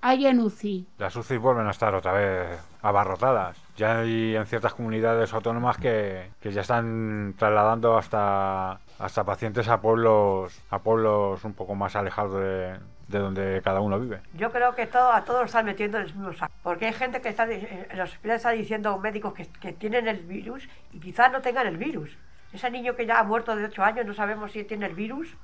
hay 0.02 0.28
en 0.28 0.40
UCI? 0.40 0.88
Las 0.98 1.16
UCI 1.16 1.38
vuelven 1.38 1.68
a 1.68 1.72
estar 1.72 1.96
otra 1.96 2.12
vez 2.12 2.60
abarrotadas. 2.82 3.58
Ya 3.78 4.00
hay 4.00 4.36
en 4.36 4.46
ciertas 4.46 4.74
comunidades 4.74 5.34
autónomas 5.34 5.78
que, 5.78 6.30
que 6.42 6.52
ya 6.52 6.62
están 6.62 7.34
trasladando 7.38 7.98
hasta, 7.98 8.80
hasta 9.00 9.24
pacientes 9.24 9.68
a 9.68 9.82
pueblos, 9.82 10.60
a 10.70 10.80
pueblos 10.80 11.44
un 11.44 11.54
poco 11.54 11.76
más 11.76 11.96
alejados 11.96 12.36
de, 12.42 12.78
de 13.08 13.20
donde 13.20 13.62
cada 13.64 13.82
uno 13.82 14.00
vive. 14.00 14.22
Yo 14.34 14.52
creo 14.52 14.76
que 14.76 14.86
todo, 14.88 15.12
a 15.12 15.24
todos 15.24 15.40
lo 15.42 15.46
están 15.46 15.66
metiendo 15.66 15.98
en 15.98 16.06
el 16.06 16.14
mismo 16.14 16.34
saco. 16.34 16.54
Porque 16.64 16.88
hay 16.88 16.94
gente 16.94 17.22
que 17.22 17.30
está 17.30 17.46
di- 17.46 17.56
en 17.90 17.98
los 17.98 18.12
hospitales 18.12 18.38
está 18.42 18.52
diciendo 18.52 18.98
médicos 18.98 19.34
que, 19.34 19.48
que 19.48 19.74
tienen 19.74 20.08
el 20.08 20.20
virus 20.20 20.68
y 20.94 21.00
quizás 21.00 21.32
no 21.32 21.42
tengan 21.42 21.68
el 21.68 21.78
virus. 21.78 22.18
Ese 22.54 22.70
niño 22.72 22.96
que 22.96 23.06
ya 23.06 23.20
ha 23.20 23.24
muerto 23.24 23.56
de 23.56 23.66
8 23.66 23.84
años 23.84 24.06
no 24.06 24.14
sabemos 24.14 24.52
si 24.52 24.64
tiene 24.64 24.88
el 24.88 24.96
virus 24.96 25.36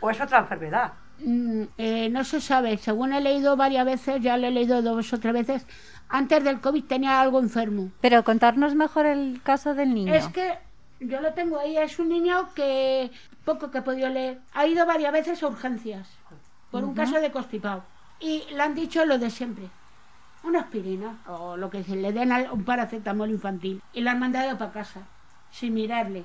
o 0.00 0.10
es 0.10 0.20
otra 0.20 0.38
enfermedad. 0.38 0.92
Mm, 1.18 1.62
eh, 1.78 2.08
no 2.10 2.22
se 2.22 2.40
sabe, 2.40 2.76
según 2.76 3.12
he 3.12 3.20
leído 3.20 3.56
varias 3.56 3.84
veces, 3.84 4.20
ya 4.22 4.36
lo 4.36 4.46
he 4.46 4.50
leído 4.52 4.80
dos 4.82 5.12
o 5.12 5.18
tres 5.18 5.32
veces, 5.34 5.66
antes 6.08 6.42
del 6.44 6.60
COVID 6.60 6.84
tenía 6.84 7.20
algo 7.20 7.38
enfermo. 7.40 7.90
Pero 8.00 8.24
contarnos 8.24 8.74
mejor 8.74 9.06
el 9.06 9.40
caso 9.42 9.74
del 9.74 9.94
niño. 9.94 10.14
Es 10.14 10.28
que 10.28 10.58
yo 11.00 11.20
lo 11.20 11.32
tengo 11.34 11.58
ahí, 11.58 11.76
es 11.76 11.98
un 11.98 12.08
niño 12.08 12.48
que 12.54 13.10
poco 13.44 13.70
que 13.70 13.78
he 13.78 13.82
podido 13.82 14.08
leer, 14.08 14.40
ha 14.54 14.66
ido 14.66 14.84
varias 14.86 15.12
veces 15.12 15.42
a 15.42 15.46
urgencias 15.46 16.08
por 16.70 16.84
un 16.84 16.94
caso 16.94 17.20
de 17.20 17.30
constipado 17.30 17.82
y 18.20 18.44
le 18.52 18.60
han 18.62 18.74
dicho 18.74 19.04
lo 19.06 19.16
de 19.18 19.30
siempre, 19.30 19.68
una 20.42 20.60
aspirina 20.60 21.16
o 21.26 21.56
lo 21.56 21.70
que 21.70 21.82
se 21.84 21.96
le 21.96 22.12
den 22.12 22.32
al- 22.32 22.50
un 22.50 22.64
paracetamol 22.64 23.30
infantil 23.30 23.80
y 23.92 24.00
lo 24.02 24.10
han 24.10 24.18
mandado 24.18 24.58
para 24.58 24.72
casa 24.72 25.00
sin 25.50 25.72
mirarle. 25.74 26.24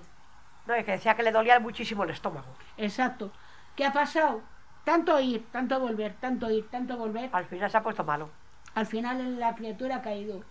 No, 0.67 0.73
es 0.73 0.85
que 0.85 0.91
decía 0.93 1.15
que 1.15 1.23
le 1.23 1.31
dolía 1.31 1.59
muchísimo 1.59 2.03
el 2.03 2.09
estómago. 2.09 2.47
Exacto. 2.77 3.31
¿Qué 3.75 3.85
ha 3.85 3.93
pasado? 3.93 4.41
Tanto 4.83 5.19
ir, 5.19 5.45
tanto 5.51 5.79
volver, 5.79 6.13
tanto 6.19 6.49
ir, 6.51 6.67
tanto 6.69 6.97
volver. 6.97 7.29
Al 7.31 7.45
final 7.45 7.69
se 7.71 7.77
ha 7.77 7.83
puesto 7.83 8.03
malo. 8.03 8.29
Al 8.75 8.85
final 8.85 9.39
la 9.39 9.55
criatura 9.55 9.97
ha 9.97 10.01
caído. 10.01 10.43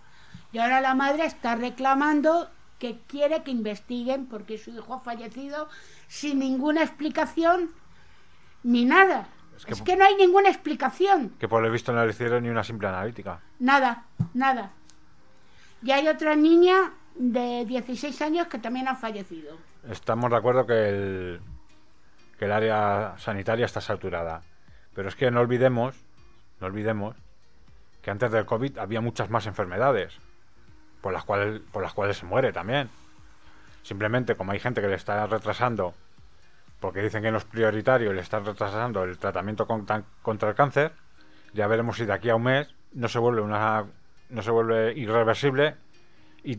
Y 0.51 0.59
ahora 0.59 0.81
la 0.81 0.95
madre 0.95 1.25
está 1.25 1.55
reclamando 1.55 2.49
que 2.79 2.99
quiere 3.07 3.43
que 3.43 3.51
investiguen 3.51 4.25
porque 4.27 4.57
su 4.57 4.71
hijo 4.71 4.93
ha 4.93 4.99
fallecido 4.99 5.69
sin 6.07 6.39
ninguna 6.39 6.83
explicación 6.83 7.71
ni 8.63 8.85
nada. 8.85 9.27
Es 9.67 9.81
que, 9.81 9.95
no 9.95 10.03
hay 10.03 10.15
ninguna 10.15 10.49
explicación. 10.49 11.29
Que 11.39 11.47
por 11.47 11.61
lo 11.61 11.71
visto 11.71 11.93
no 11.93 12.03
le 12.03 12.11
hicieron 12.11 12.43
ni 12.43 12.49
una 12.49 12.63
simple 12.63 12.87
analítica. 12.87 13.39
Nada, 13.59 14.05
nada. 14.33 14.71
Y 15.81 15.91
hay 15.91 16.07
otra 16.07 16.35
niña 16.35 16.91
de 17.15 17.65
16 17.65 18.21
años 18.21 18.47
que 18.47 18.57
también 18.57 18.87
ha 18.87 18.95
fallecido. 18.95 19.57
Estamos 19.89 20.31
de 20.31 20.37
acuerdo 20.37 20.65
que 20.65 20.89
el, 20.89 21.41
que 22.37 22.45
el 22.45 22.51
área 22.51 23.15
sanitaria 23.17 23.65
está 23.65 23.79
saturada. 23.79 24.41
Pero 24.93 25.09
es 25.09 25.15
que 25.15 25.29
no 25.31 25.39
olvidemos, 25.39 25.95
no 26.59 26.67
olvidemos 26.67 27.15
que 28.03 28.11
antes 28.11 28.31
del 28.31 28.45
COVID 28.45 28.77
había 28.77 29.01
muchas 29.01 29.29
más 29.29 29.47
enfermedades 29.47 30.13
por 31.01 31.13
las 31.13 31.23
cuales, 31.23 31.61
por 31.71 31.81
las 31.81 31.93
cuales 31.93 32.17
se 32.17 32.25
muere 32.25 32.51
también. 32.51 32.89
Simplemente 33.81 34.35
como 34.35 34.51
hay 34.51 34.59
gente 34.59 34.81
que 34.81 34.87
le 34.87 34.95
está 34.95 35.25
retrasando 35.25 35.95
porque 36.79 37.01
dicen 37.01 37.23
que 37.23 37.31
no 37.31 37.37
es 37.37 37.45
prioritario 37.45 38.11
le 38.11 38.21
están 38.21 38.45
retrasando 38.45 39.03
el 39.03 39.17
tratamiento 39.17 39.65
contra, 39.65 40.03
contra 40.21 40.49
el 40.49 40.55
cáncer, 40.55 40.91
ya 41.53 41.65
veremos 41.67 41.95
si 41.95 42.05
de 42.05 42.11
aquí 42.11 42.29
a 42.29 42.35
un 42.35 42.43
mes 42.43 42.75
no 42.91 43.07
se 43.07 43.19
vuelve 43.19 43.41
una 43.41 43.85
no 44.29 44.41
se 44.41 44.51
vuelve 44.51 44.93
irreversible 44.93 45.75
y, 46.43 46.57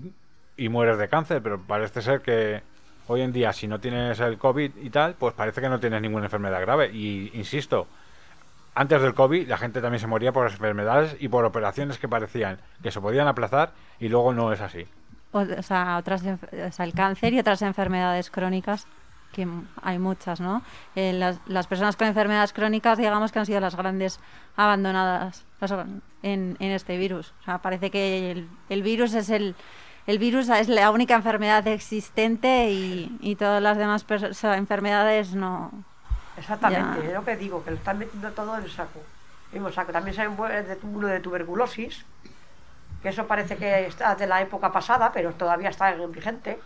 y 0.56 0.68
mueres 0.70 0.96
de 0.96 1.08
cáncer, 1.08 1.42
pero 1.42 1.60
parece 1.60 2.00
ser 2.00 2.22
que 2.22 2.62
hoy 3.06 3.20
en 3.20 3.32
día 3.32 3.52
si 3.52 3.66
no 3.66 3.80
tienes 3.80 4.18
el 4.20 4.38
COVID 4.38 4.76
y 4.76 4.90
tal, 4.90 5.14
pues 5.14 5.34
parece 5.34 5.60
que 5.60 5.68
no 5.68 5.80
tienes 5.80 6.00
ninguna 6.00 6.26
enfermedad 6.26 6.60
grave. 6.60 6.90
Y 6.92 7.30
insisto, 7.34 7.86
antes 8.74 9.00
del 9.02 9.14
COVID 9.14 9.48
la 9.48 9.56
gente 9.56 9.80
también 9.80 10.00
se 10.00 10.06
moría 10.06 10.32
por 10.32 10.50
enfermedades 10.50 11.16
y 11.20 11.28
por 11.28 11.44
operaciones 11.44 11.98
que 11.98 12.08
parecían 12.08 12.58
que 12.82 12.90
se 12.90 13.00
podían 13.00 13.28
aplazar 13.28 13.72
y 13.98 14.08
luego 14.08 14.32
no 14.32 14.52
es 14.52 14.60
así. 14.60 14.86
O, 15.32 15.44
sea, 15.62 15.96
otras, 15.98 16.22
o 16.22 16.72
sea, 16.72 16.84
el 16.84 16.92
cáncer 16.92 17.32
y 17.32 17.40
otras 17.40 17.60
enfermedades 17.62 18.30
crónicas, 18.30 18.86
que 19.32 19.48
hay 19.82 19.98
muchas, 19.98 20.40
¿no? 20.40 20.62
Eh, 20.94 21.12
las, 21.12 21.40
las 21.46 21.66
personas 21.66 21.96
con 21.96 22.06
enfermedades 22.06 22.52
crónicas, 22.52 22.98
digamos 22.98 23.32
que 23.32 23.40
han 23.40 23.46
sido 23.46 23.58
las 23.58 23.74
grandes 23.74 24.20
abandonadas 24.56 25.44
las 25.60 25.72
en, 26.22 26.56
en 26.60 26.70
este 26.70 26.96
virus. 26.98 27.34
O 27.40 27.44
sea, 27.44 27.58
parece 27.58 27.90
que 27.90 28.30
el, 28.30 28.48
el 28.68 28.82
virus 28.84 29.14
es 29.14 29.28
el, 29.28 29.56
el 30.06 30.18
virus 30.18 30.48
es 30.50 30.68
la 30.68 30.90
única 30.92 31.14
enfermedad 31.14 31.66
existente 31.66 32.70
y, 32.70 33.16
y 33.20 33.34
todas 33.34 33.62
las 33.62 33.76
demás 33.76 34.06
enfermedades 34.56 35.34
no. 35.34 35.72
Exactamente, 36.36 37.00
Ya. 37.02 37.08
es 37.08 37.14
lo 37.14 37.24
que 37.24 37.36
digo, 37.36 37.64
que 37.64 37.70
lo 37.70 37.76
están 37.76 37.98
metiendo 37.98 38.30
todo 38.32 38.56
en 38.58 38.64
el 38.64 38.70
saco. 38.70 39.00
Mismo 39.52 39.70
saco. 39.70 39.92
También 39.92 40.14
se 40.16 40.28
muere 40.28 40.62
de 40.64 40.78
uno 40.82 41.06
de 41.06 41.20
tuberculosis, 41.20 42.04
que 43.02 43.10
eso 43.10 43.26
parece 43.26 43.56
que 43.56 43.86
está 43.86 44.14
de 44.14 44.26
la 44.26 44.40
época 44.40 44.72
pasada, 44.72 45.12
pero 45.12 45.32
todavía 45.34 45.68
está 45.68 45.92
en- 45.92 46.10
vigente. 46.12 46.58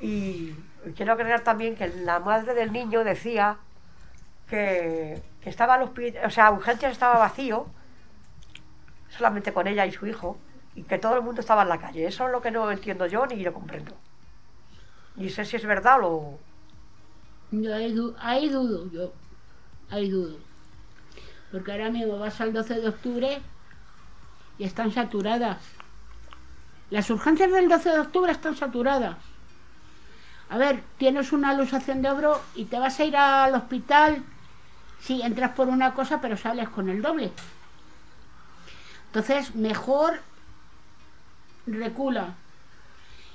Y 0.00 0.52
quiero 0.96 1.12
agregar 1.12 1.40
también 1.40 1.74
que 1.76 1.88
la 1.88 2.20
madre 2.20 2.54
del 2.54 2.72
niño 2.72 3.04
decía 3.04 3.56
que, 4.48 5.22
que 5.42 5.50
estaba 5.50 5.76
hospital, 5.82 6.24
o 6.24 6.30
sea, 6.30 6.50
urgencias 6.50 6.92
estaba 6.92 7.18
vacío, 7.18 7.66
solamente 9.10 9.52
con 9.52 9.66
ella 9.66 9.84
y 9.86 9.92
su 9.92 10.06
hijo, 10.06 10.38
y 10.74 10.84
que 10.84 10.98
todo 10.98 11.16
el 11.16 11.22
mundo 11.22 11.40
estaba 11.40 11.62
en 11.62 11.68
la 11.68 11.78
calle. 11.78 12.06
Eso 12.06 12.26
es 12.26 12.32
lo 12.32 12.40
que 12.40 12.50
no 12.50 12.70
entiendo 12.70 13.06
yo 13.06 13.26
ni 13.26 13.42
lo 13.42 13.52
comprendo. 13.52 13.92
Ni 15.16 15.28
sé 15.30 15.44
si 15.44 15.56
es 15.56 15.66
verdad 15.66 15.98
o... 16.02 16.38
Yo 17.50 17.74
ahí, 17.74 17.92
du- 17.92 18.14
ahí 18.18 18.48
dudo, 18.48 18.90
yo. 18.90 19.12
Ahí 19.90 20.10
dudo. 20.10 20.38
Porque 21.50 21.72
ahora 21.72 21.90
mismo 21.90 22.18
vas 22.18 22.40
al 22.40 22.52
12 22.52 22.74
de 22.80 22.88
octubre 22.88 23.40
y 24.58 24.64
están 24.64 24.92
saturadas. 24.92 25.58
Las 26.90 27.08
urgencias 27.10 27.50
del 27.52 27.68
12 27.68 27.90
de 27.90 28.00
octubre 28.00 28.32
están 28.32 28.56
saturadas. 28.56 29.16
A 30.50 30.56
ver, 30.58 30.82
tienes 30.98 31.32
una 31.32 31.50
alusación 31.50 32.00
de 32.02 32.10
obro 32.10 32.40
y 32.54 32.64
te 32.66 32.78
vas 32.78 32.98
a 33.00 33.04
ir 33.04 33.16
al 33.16 33.54
hospital. 33.54 34.22
Sí, 35.00 35.20
entras 35.22 35.52
por 35.52 35.68
una 35.68 35.94
cosa, 35.94 36.20
pero 36.20 36.36
sales 36.36 36.68
con 36.70 36.88
el 36.88 37.02
doble. 37.02 37.30
Entonces, 39.06 39.54
mejor 39.54 40.20
recula. 41.66 42.34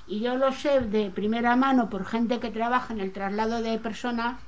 Y 0.06 0.20
yo 0.20 0.36
lo 0.36 0.52
sé 0.52 0.80
de 0.80 1.10
primera 1.10 1.56
mano 1.56 1.88
por 1.88 2.04
gente 2.04 2.40
que 2.40 2.50
trabaja 2.50 2.92
en 2.92 3.00
el 3.00 3.12
traslado 3.12 3.62
de 3.62 3.78
personas 3.78 4.38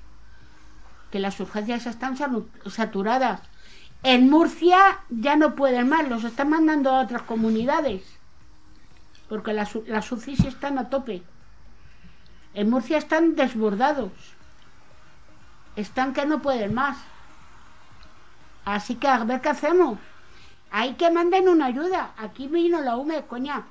que 1.11 1.19
las 1.19 1.39
urgencias 1.41 1.87
están 1.87 2.17
saturadas. 2.67 3.41
En 4.03 4.29
Murcia 4.29 5.01
ya 5.09 5.37
no 5.37 5.55
pueden 5.55 5.89
más, 5.89 6.09
los 6.09 6.25
están 6.25 6.51
mandando 6.51 6.91
a 6.91 7.01
otras 7.01 7.23
comunidades. 7.23 8.03
Porque 9.29 9.53
las, 9.53 9.75
las 9.87 10.13
UCIs 10.13 10.45
están 10.45 10.79
a 10.79 10.91
tope. 10.91 11.23
En 12.55 12.71
Murcia 12.71 12.99
están 12.99 13.35
desbordados. 13.35 14.13
Están 15.75 16.13
que 16.13 16.27
no 16.27 16.41
pueden 16.41 16.75
más. 16.75 16.99
Así 18.65 18.97
que 18.97 19.09
a 19.09 19.25
ver 19.25 19.41
qué 19.41 19.49
hacemos. 19.49 19.99
Hay 20.71 20.95
que 20.95 21.11
manden 21.11 21.49
una 21.49 21.67
ayuda. 21.67 22.13
Aquí 22.17 22.47
vino 22.49 22.81
la 22.81 22.97
UME, 22.97 23.25
coña. 23.27 23.65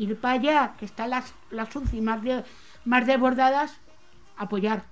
Ir 0.00 0.18
para 0.18 0.34
allá, 0.34 0.74
que 0.78 0.86
están 0.86 1.10
las, 1.10 1.34
las 1.50 1.74
UCI 1.76 2.00
más, 2.00 2.22
de- 2.22 2.44
más 2.86 3.06
desbordadas, 3.06 3.78
apoyar. 4.38 4.82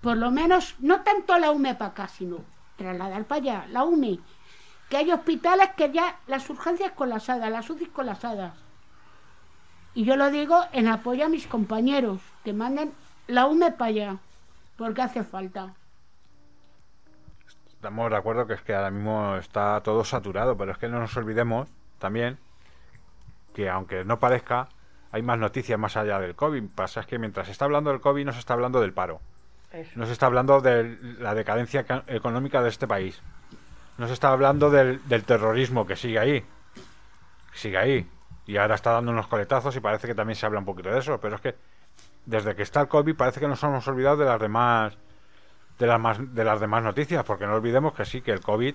Por 0.00 0.16
lo 0.16 0.30
menos, 0.30 0.76
no 0.78 1.02
tanto 1.02 1.36
la 1.38 1.50
UME 1.50 1.74
para 1.74 1.90
acá, 1.90 2.08
sino 2.08 2.38
trasladar 2.76 3.24
para 3.24 3.40
allá, 3.40 3.66
la 3.70 3.82
UME. 3.84 4.20
Que 4.88 4.98
hay 4.98 5.10
hospitales 5.10 5.70
que 5.76 5.90
ya 5.90 6.20
las 6.28 6.48
urgencias 6.48 6.92
colapsadas, 6.92 7.50
las 7.50 7.68
UCI 7.68 7.86
colapsadas. 7.86 8.54
Y 9.94 10.04
yo 10.04 10.14
lo 10.16 10.30
digo 10.30 10.60
en 10.72 10.86
apoyo 10.86 11.24
a 11.26 11.28
mis 11.28 11.48
compañeros, 11.48 12.20
que 12.44 12.52
manden 12.52 12.92
la 13.26 13.46
UME 13.46 13.72
para 13.72 13.88
allá, 13.90 14.16
porque 14.76 15.02
hace 15.02 15.24
falta. 15.24 15.74
Estamos 17.68 18.10
de 18.10 18.16
acuerdo 18.16 18.46
que 18.46 18.54
es 18.54 18.62
que 18.62 18.74
ahora 18.74 18.90
mismo 18.92 19.36
está 19.36 19.80
todo 19.82 20.04
saturado, 20.04 20.56
pero 20.56 20.70
es 20.72 20.78
que 20.78 20.88
no 20.88 21.00
nos 21.00 21.16
olvidemos 21.16 21.68
también 21.98 22.38
que 23.56 23.70
aunque 23.70 24.04
no 24.04 24.18
parezca, 24.20 24.68
hay 25.12 25.22
más 25.22 25.38
noticias 25.38 25.78
más 25.78 25.96
allá 25.96 26.20
del 26.20 26.34
COVID. 26.34 26.62
Pasa 26.74 27.00
es 27.00 27.06
que 27.06 27.18
mientras 27.18 27.46
se 27.46 27.52
está 27.52 27.64
hablando 27.64 27.90
del 27.90 28.02
COVID 28.02 28.26
no 28.26 28.32
se 28.34 28.38
está 28.40 28.52
hablando 28.52 28.82
del 28.82 28.92
paro. 28.92 29.22
Eso. 29.72 29.92
No 29.94 30.04
se 30.04 30.12
está 30.12 30.26
hablando 30.26 30.60
de 30.60 30.98
la 31.18 31.34
decadencia 31.34 31.84
ca- 31.84 32.04
económica 32.06 32.60
de 32.62 32.68
este 32.68 32.86
país. 32.86 33.22
No 33.96 34.06
se 34.08 34.12
está 34.12 34.28
hablando 34.28 34.68
del, 34.68 35.00
del 35.08 35.24
terrorismo 35.24 35.86
que 35.86 35.96
sigue 35.96 36.18
ahí. 36.18 36.44
Sigue 37.54 37.78
ahí. 37.78 38.10
Y 38.44 38.58
ahora 38.58 38.74
está 38.74 38.90
dando 38.92 39.10
unos 39.10 39.26
coletazos 39.26 39.74
y 39.74 39.80
parece 39.80 40.06
que 40.06 40.14
también 40.14 40.36
se 40.36 40.44
habla 40.44 40.58
un 40.58 40.66
poquito 40.66 40.90
de 40.90 40.98
eso. 40.98 41.18
Pero 41.18 41.36
es 41.36 41.40
que 41.40 41.54
desde 42.26 42.54
que 42.54 42.62
está 42.62 42.82
el 42.82 42.88
COVID 42.88 43.16
parece 43.16 43.40
que 43.40 43.48
nos 43.48 43.62
hemos 43.62 43.88
olvidado 43.88 44.18
de 44.18 44.26
las 44.26 44.38
demás 44.38 44.98
de 45.78 45.86
las 45.86 45.98
más, 45.98 46.34
de 46.34 46.44
las 46.44 46.60
demás 46.60 46.82
noticias, 46.82 47.24
porque 47.24 47.46
no 47.46 47.54
olvidemos 47.54 47.94
que 47.94 48.04
sí, 48.04 48.20
que 48.20 48.32
el 48.32 48.40
COVID, 48.40 48.74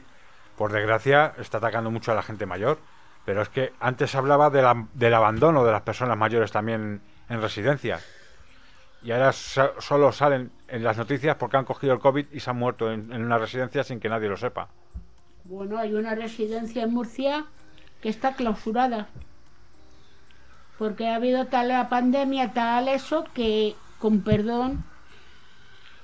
por 0.58 0.72
desgracia, 0.72 1.34
está 1.38 1.60
atacando 1.60 1.92
mucho 1.92 2.12
a 2.12 2.16
la 2.16 2.24
gente 2.24 2.48
mayor. 2.48 2.80
Pero 3.26 3.42
es 3.42 3.50
que 3.50 3.74
antes 3.80 4.16
hablaba 4.16 4.50
de 4.50 4.62
la- 4.62 4.88
del 4.94 5.14
abandono 5.14 5.64
de 5.64 5.72
las 5.72 5.82
personas 5.82 6.18
mayores 6.18 6.52
también 6.52 7.02
en 7.30 7.42
residencias. 7.42 8.04
Y 9.04 9.12
ahora 9.12 9.32
so- 9.32 9.74
solo 9.80 10.12
salen 10.12 10.52
en 10.68 10.84
las 10.84 10.98
noticias 10.98 11.36
porque 11.36 11.58
han 11.58 11.66
cogido 11.66 11.94
el 11.94 12.00
COVID 12.00 12.26
y 12.32 12.40
se 12.40 12.50
han 12.50 12.58
muerto 12.58 12.92
en, 12.92 13.12
en 13.12 13.24
una 13.24 13.38
residencia 13.38 13.84
sin 13.84 14.00
que 14.00 14.10
nadie 14.10 14.30
lo 14.30 14.38
sepa. 14.38 14.68
Bueno, 15.44 15.78
hay 15.78 15.94
una 15.94 16.14
residencia 16.16 16.84
en 16.84 16.94
Murcia 16.94 17.46
que 18.02 18.10
está 18.10 18.34
clausurada. 18.36 19.08
Porque 20.78 21.08
ha 21.08 21.16
habido 21.16 21.46
tal 21.48 21.68
la 21.68 21.90
pandemia, 21.90 22.54
tal 22.54 22.88
eso, 22.88 23.26
que, 23.34 23.76
con 24.00 24.22
perdón 24.22 24.84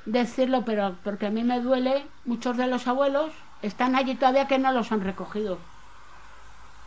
decirlo, 0.06 0.64
pero 0.66 0.96
porque 1.04 1.26
a 1.26 1.30
mí 1.32 1.44
me 1.44 1.60
duele, 1.60 2.06
muchos 2.26 2.58
de 2.58 2.68
los 2.68 2.88
abuelos 2.88 3.32
están 3.62 3.96
allí 3.96 4.16
todavía 4.16 4.48
que 4.48 4.60
no 4.60 4.72
los 4.72 4.92
han 4.92 5.02
recogido. 5.02 5.58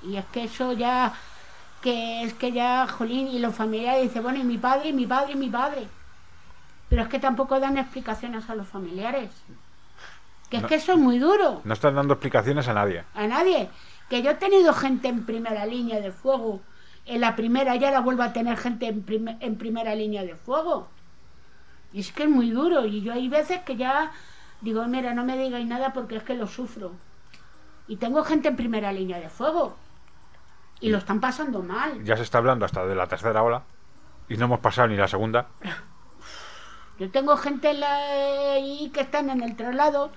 Y 0.02 0.16
es 0.16 0.24
que 0.26 0.44
eso 0.44 0.72
ya, 0.72 1.12
que 1.82 2.22
es 2.22 2.34
que 2.34 2.52
ya, 2.52 2.86
jolín, 2.88 3.28
y 3.28 3.38
los 3.38 3.54
familiares 3.54 4.02
dicen, 4.02 4.22
bueno, 4.22 4.38
y 4.38 4.44
mi 4.44 4.58
padre, 4.58 4.88
y 4.90 4.92
mi 4.92 5.06
padre, 5.06 5.32
y 5.32 5.36
mi 5.36 5.48
padre. 5.50 5.86
Pero 6.88 7.02
es 7.02 7.08
que 7.08 7.18
tampoco 7.18 7.60
dan 7.60 7.78
explicaciones 7.78 8.48
a 8.50 8.54
los 8.54 8.66
familiares. 8.66 9.30
Que 10.48 10.56
es 10.56 10.64
que 10.64 10.74
eso 10.74 10.92
es 10.94 10.98
muy 10.98 11.20
duro 11.20 11.60
No 11.62 11.72
están 11.74 11.94
dando 11.94 12.14
explicaciones 12.14 12.66
a 12.66 12.74
nadie. 12.74 13.04
a 13.14 13.26
nadie. 13.28 13.68
Que 14.08 14.22
yo 14.22 14.32
he 14.32 14.34
tenido 14.34 14.72
gente 14.72 15.06
en 15.06 15.24
primera 15.24 15.64
línea 15.66 16.00
de 16.00 16.10
fuego. 16.10 16.60
En 17.06 17.20
la 17.20 17.36
primera 17.36 17.76
ya 17.76 17.92
la 17.92 18.00
vuelvo 18.00 18.24
a 18.24 18.32
tener 18.32 18.56
gente 18.56 18.88
en, 18.88 19.02
prim- 19.02 19.36
en 19.38 19.56
primera 19.56 19.94
línea 19.94 20.24
de 20.24 20.34
fuego. 20.34 20.88
Y 21.92 22.00
es 22.00 22.10
que 22.12 22.24
es 22.24 22.28
muy 22.28 22.50
duro. 22.50 22.84
Y 22.86 23.02
yo 23.02 23.12
hay 23.12 23.28
veces 23.28 23.60
que 23.60 23.76
ya 23.76 24.10
digo, 24.60 24.84
mira, 24.86 25.14
no 25.14 25.24
me 25.24 25.38
digáis 25.38 25.66
nada 25.66 25.92
porque 25.92 26.16
es 26.16 26.24
que 26.24 26.34
lo 26.34 26.48
sufro. 26.48 26.92
Y 27.86 27.96
tengo 27.96 28.24
gente 28.24 28.48
en 28.48 28.56
primera 28.56 28.92
línea 28.92 29.20
de 29.20 29.28
fuego. 29.28 29.76
Y 30.80 30.88
lo 30.90 30.98
están 30.98 31.20
pasando 31.20 31.62
mal. 31.62 32.02
Ya 32.04 32.16
se 32.16 32.22
está 32.22 32.38
hablando 32.38 32.64
hasta 32.64 32.86
de 32.86 32.94
la 32.94 33.06
tercera 33.06 33.42
ola 33.42 33.62
y 34.28 34.36
no 34.36 34.46
hemos 34.46 34.60
pasado 34.60 34.88
ni 34.88 34.96
la 34.96 35.08
segunda. 35.08 35.48
Yo 36.98 37.10
tengo 37.10 37.36
gente 37.36 37.70
en 37.70 37.80
la- 37.80 38.52
ahí 38.54 38.90
que 38.92 39.00
están 39.00 39.30
en 39.30 39.42
el 39.42 39.56
traslado 39.56 40.10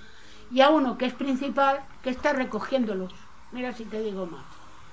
y 0.51 0.61
a 0.61 0.69
uno 0.69 0.97
que 0.97 1.05
es 1.05 1.13
principal 1.13 1.79
que 2.03 2.09
está 2.09 2.33
recogiéndolos. 2.33 3.13
Mira 3.51 3.71
si 3.73 3.85
te 3.85 4.01
digo 4.01 4.25
más. 4.25 4.43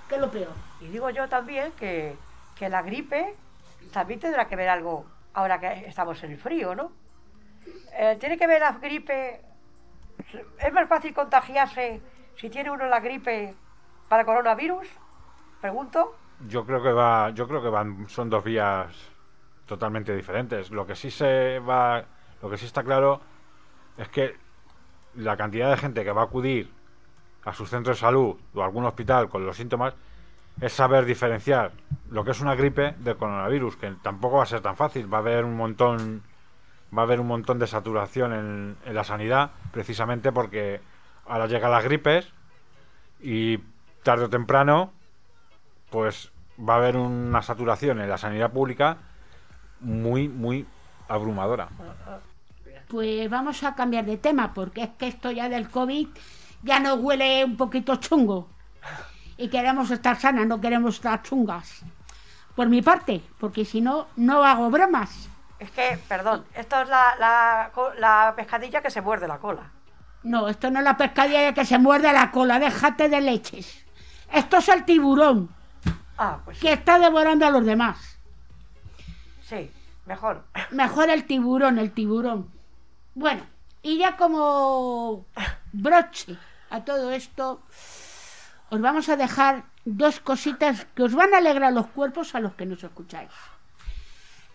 ¿Qué 0.08 0.14
es 0.16 0.20
lo 0.20 0.30
peor? 0.30 0.52
Y 0.80 0.86
digo 0.88 1.10
yo 1.10 1.28
también 1.28 1.72
que, 1.72 2.16
que 2.56 2.68
la 2.68 2.82
gripe 2.82 3.34
también 3.92 4.20
tendrá 4.20 4.46
que 4.46 4.56
ver 4.56 4.68
algo 4.68 5.04
ahora 5.34 5.58
que 5.60 5.86
estamos 5.88 6.22
en 6.22 6.32
el 6.32 6.38
frío, 6.38 6.74
¿no? 6.74 6.92
Eh, 7.94 8.16
tiene 8.20 8.36
que 8.38 8.46
ver 8.46 8.60
la 8.60 8.72
gripe. 8.72 9.40
¿Es 10.58 10.72
más 10.72 10.88
fácil 10.88 11.12
contagiarse 11.14 12.00
si 12.36 12.50
tiene 12.50 12.70
uno 12.70 12.86
la 12.86 13.00
gripe 13.00 13.54
para 14.08 14.24
coronavirus? 14.24 14.86
Pregunto. 15.60 16.16
Yo 16.48 16.64
creo 16.64 16.82
que 16.82 16.92
va, 16.92 17.30
yo 17.30 17.46
creo 17.46 17.62
que 17.62 17.68
van, 17.68 18.08
son 18.08 18.30
dos 18.30 18.42
vías 18.42 18.94
totalmente 19.66 20.16
diferentes. 20.16 20.70
Lo 20.70 20.86
que 20.86 20.96
sí 20.96 21.10
se 21.10 21.58
va, 21.58 22.04
lo 22.40 22.48
que 22.48 22.56
sí 22.56 22.66
está 22.66 22.82
claro 22.82 23.20
es 23.98 24.08
que 24.08 24.36
la 25.16 25.36
cantidad 25.36 25.70
de 25.70 25.76
gente 25.76 26.02
que 26.02 26.12
va 26.12 26.22
a 26.22 26.24
acudir 26.24 26.72
a 27.44 27.52
su 27.52 27.66
centro 27.66 27.92
de 27.92 27.98
salud 27.98 28.36
o 28.54 28.62
a 28.62 28.64
algún 28.64 28.84
hospital 28.84 29.28
con 29.28 29.44
los 29.44 29.56
síntomas 29.56 29.94
es 30.60 30.72
saber 30.72 31.04
diferenciar 31.04 31.72
lo 32.10 32.24
que 32.24 32.32
es 32.32 32.40
una 32.40 32.54
gripe 32.54 32.94
del 32.98 33.16
coronavirus, 33.16 33.76
que 33.76 33.94
tampoco 34.02 34.38
va 34.38 34.44
a 34.44 34.46
ser 34.46 34.60
tan 34.60 34.76
fácil. 34.76 35.12
Va 35.12 35.18
a 35.18 35.20
haber 35.20 35.44
un 35.44 35.56
montón, 35.56 36.22
va 36.96 37.02
a 37.02 37.04
haber 37.04 37.20
un 37.20 37.26
montón 37.26 37.58
de 37.58 37.66
saturación 37.66 38.32
en, 38.32 38.76
en 38.84 38.94
la 38.94 39.04
sanidad, 39.04 39.50
precisamente 39.72 40.32
porque 40.32 40.80
ahora 41.26 41.46
llegan 41.46 41.70
las 41.70 41.84
gripes 41.84 42.32
y 43.20 43.58
tarde 44.02 44.24
o 44.24 44.30
temprano 44.30 44.92
pues 45.90 46.30
va 46.58 46.74
a 46.74 46.76
haber 46.76 46.96
una 46.96 47.42
saturación 47.42 48.00
en 48.00 48.08
la 48.08 48.18
sanidad 48.18 48.50
pública 48.50 48.98
muy, 49.80 50.28
muy 50.28 50.66
abrumadora. 51.08 51.68
Pues 52.88 53.30
vamos 53.30 53.62
a 53.62 53.74
cambiar 53.74 54.04
de 54.04 54.16
tema, 54.16 54.52
porque 54.52 54.82
es 54.82 54.90
que 54.98 55.08
esto 55.08 55.30
ya 55.30 55.48
del 55.48 55.70
COVID 55.70 56.08
ya 56.62 56.80
nos 56.80 56.98
huele 56.98 57.44
un 57.44 57.56
poquito 57.56 57.96
chungo. 57.96 58.48
Y 59.36 59.48
queremos 59.48 59.90
estar 59.90 60.18
sanas, 60.18 60.46
no 60.46 60.60
queremos 60.60 60.96
estar 60.96 61.22
chungas. 61.22 61.82
Por 62.54 62.68
mi 62.68 62.82
parte, 62.82 63.22
porque 63.38 63.64
si 63.64 63.80
no, 63.80 64.08
no 64.16 64.44
hago 64.44 64.68
bromas. 64.70 65.28
Es 65.58 65.70
que, 65.70 65.98
perdón, 66.08 66.44
esto 66.54 66.80
es 66.82 66.88
la, 66.88 67.14
la, 67.18 67.70
co- 67.72 67.94
la 67.94 68.34
pescadilla 68.36 68.82
que 68.82 68.90
se 68.90 69.00
muerde 69.00 69.28
la 69.28 69.38
cola. 69.38 69.70
No, 70.22 70.48
esto 70.48 70.70
no 70.70 70.80
es 70.80 70.84
la 70.84 70.96
pescadilla 70.96 71.54
que 71.54 71.64
se 71.64 71.78
muerde 71.78 72.12
la 72.12 72.30
cola, 72.30 72.58
déjate 72.58 73.08
de 73.08 73.20
leches. 73.20 73.86
Esto 74.32 74.58
es 74.58 74.68
el 74.68 74.84
tiburón, 74.84 75.48
Ah, 76.22 76.42
pues 76.44 76.58
sí, 76.58 76.66
que 76.66 76.74
está 76.74 76.98
devorando 76.98 77.46
a 77.46 77.50
los 77.50 77.64
demás. 77.64 77.96
sí, 79.42 79.70
mejor. 80.04 80.44
Mejor 80.70 81.08
el 81.08 81.24
tiburón, 81.24 81.78
el 81.78 81.92
tiburón. 81.92 82.50
Bueno, 83.14 83.42
y 83.82 83.96
ya 83.96 84.18
como 84.18 85.24
broche 85.72 86.36
a 86.68 86.84
todo 86.84 87.10
esto, 87.10 87.62
os 88.68 88.80
vamos 88.82 89.08
a 89.08 89.16
dejar 89.16 89.64
dos 89.86 90.20
cositas 90.20 90.84
que 90.94 91.04
os 91.04 91.14
van 91.14 91.32
a 91.32 91.38
alegrar 91.38 91.72
los 91.72 91.86
cuerpos 91.86 92.34
a 92.34 92.40
los 92.40 92.54
que 92.54 92.66
nos 92.66 92.84
escucháis. 92.84 93.30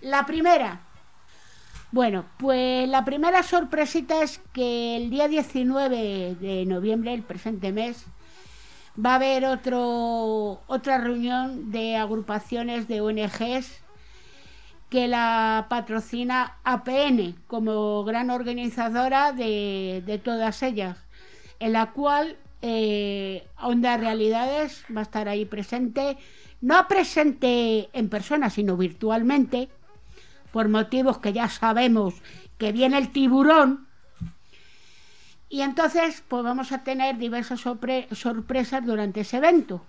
La 0.01 0.23
primera, 0.27 0.81
bueno, 1.91 2.25
pues 2.37 2.87
la 2.87 3.03
primera 3.03 3.41
sorpresita 3.41 4.21
es 4.21 4.39
que 4.53 4.97
el 4.97 5.09
día 5.09 5.27
19 5.27 6.35
de 6.35 6.65
noviembre, 6.67 7.15
el 7.15 7.23
presente 7.23 7.71
mes, 7.71 8.05
va 9.03 9.13
a 9.13 9.15
haber 9.15 9.45
otro, 9.45 10.61
otra 10.67 10.97
reunión 10.97 11.71
de 11.71 11.95
agrupaciones 11.95 12.87
de 12.87 13.01
ONGs 13.01 13.81
que 14.89 15.07
la 15.07 15.65
patrocina 15.69 16.57
APN 16.63 17.35
como 17.47 18.03
gran 18.03 18.29
organizadora 18.29 19.33
de, 19.33 20.03
de 20.05 20.17
todas 20.19 20.63
ellas, 20.63 20.97
en 21.59 21.73
la 21.73 21.91
cual 21.91 22.37
eh, 22.61 23.47
Onda 23.61 23.97
Realidades 23.97 24.85
va 24.95 25.01
a 25.01 25.03
estar 25.03 25.27
ahí 25.27 25.45
presente, 25.45 26.17
no 26.61 26.87
presente 26.87 27.89
en 27.93 28.09
persona, 28.09 28.49
sino 28.49 28.77
virtualmente, 28.77 29.69
por 30.51 30.69
motivos 30.69 31.17
que 31.17 31.33
ya 31.33 31.49
sabemos 31.49 32.15
que 32.57 32.71
viene 32.71 32.97
el 32.97 33.11
tiburón. 33.11 33.84
Y 35.49 35.61
entonces, 35.61 36.23
pues 36.27 36.43
vamos 36.43 36.71
a 36.71 36.83
tener 36.83 37.17
diversas 37.17 37.65
sorpre- 37.65 38.07
sorpresas 38.13 38.85
durante 38.85 39.21
ese 39.21 39.37
evento. 39.37 39.85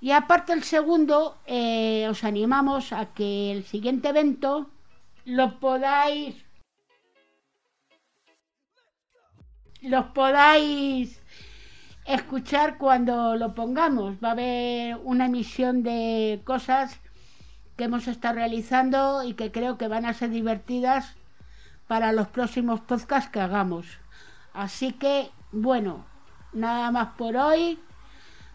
Y 0.00 0.12
aparte 0.12 0.52
el 0.52 0.62
segundo, 0.64 1.38
eh, 1.46 2.06
os 2.08 2.24
animamos 2.24 2.92
a 2.92 3.12
que 3.12 3.52
el 3.52 3.64
siguiente 3.64 4.08
evento 4.08 4.70
lo 5.24 5.60
podáis 5.60 6.34
los 9.82 10.06
podáis 10.06 11.20
escuchar 12.04 12.78
cuando 12.78 13.36
lo 13.36 13.54
pongamos. 13.54 14.16
Va 14.22 14.28
a 14.28 14.32
haber 14.32 14.96
una 15.04 15.26
emisión 15.26 15.82
de 15.82 16.40
cosas 16.44 16.98
que 17.76 17.84
hemos 17.84 18.08
estado 18.08 18.34
realizando 18.36 19.22
y 19.22 19.34
que 19.34 19.52
creo 19.52 19.78
que 19.78 19.88
van 19.88 20.04
a 20.06 20.14
ser 20.14 20.30
divertidas 20.30 21.14
para 21.88 22.12
los 22.12 22.28
próximos 22.28 22.80
podcasts 22.80 23.30
que 23.30 23.40
hagamos. 23.40 23.86
Así 24.54 24.92
que, 24.92 25.30
bueno, 25.52 26.04
nada 26.52 26.90
más 26.90 27.08
por 27.16 27.36
hoy. 27.36 27.78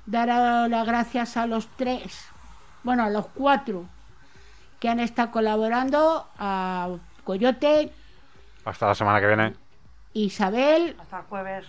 Dar 0.05 0.27
las 0.69 0.85
gracias 0.85 1.35
a 1.35 1.47
los 1.47 1.67
tres, 1.77 2.27
bueno, 2.83 3.03
a 3.03 3.09
los 3.09 3.25
cuatro 3.27 3.85
que 4.79 4.87
han 4.87 4.99
estado 4.99 5.31
colaborando, 5.31 6.29
a 6.37 6.89
Coyote, 7.23 7.91
Hasta 8.65 8.85
la 8.87 8.93
semana 8.95 9.19
que 9.19 9.25
viene. 9.27 9.55
Isabel, 10.13 10.95
Hasta 11.01 11.19
el 11.19 11.23
jueves. 11.25 11.65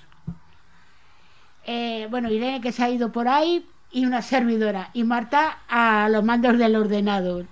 eh, 1.65 2.07
bueno, 2.11 2.29
Irene 2.31 2.61
que 2.61 2.73
se 2.73 2.85
ha 2.85 2.91
ido 2.91 3.11
por 3.11 3.27
ahí 3.27 3.67
y 3.91 4.05
una 4.05 4.21
servidora 4.21 4.91
y 4.93 5.05
Marta 5.05 5.59
a 5.69 6.09
los 6.11 6.23
mandos 6.23 6.59
del 6.59 6.77
ordenador. 6.77 7.47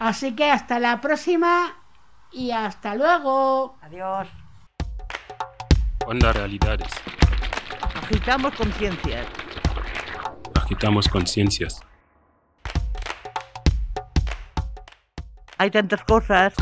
Así 0.00 0.34
que 0.34 0.50
hasta 0.50 0.80
la 0.80 1.00
próxima 1.00 1.72
y 2.32 2.50
hasta 2.50 2.96
luego. 2.96 3.76
Adiós. 3.80 4.26
Onda 6.06 6.32
Realidades. 6.32 6.88
Agitamos 8.02 8.54
conciencias. 8.54 9.26
Agitamos 10.54 11.08
conciencias. 11.08 11.80
Hay 15.56 15.70
tantas 15.70 16.04
cosas. 16.04 16.52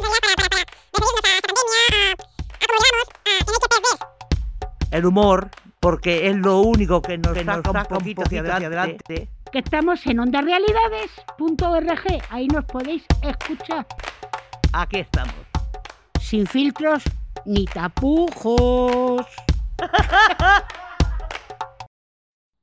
El 4.92 5.06
humor, 5.06 5.50
porque 5.80 6.28
es 6.28 6.36
lo 6.36 6.60
único 6.60 7.02
que 7.02 7.18
nos, 7.18 7.32
que 7.32 7.44
nos 7.44 7.64
saca 7.64 7.80
un 7.80 7.98
poquito 7.98 8.22
hacia 8.22 8.40
adelante. 8.40 9.28
Que 9.50 9.58
estamos 9.58 10.06
en 10.06 10.20
ondarealidades.org, 10.20 12.22
ahí 12.30 12.46
nos 12.46 12.64
podéis 12.66 13.02
escuchar. 13.22 13.86
Aquí 14.72 15.00
estamos. 15.00 15.34
Sin 16.20 16.46
filtros 16.46 17.02
ni 17.46 17.64
tapujos. 17.64 19.26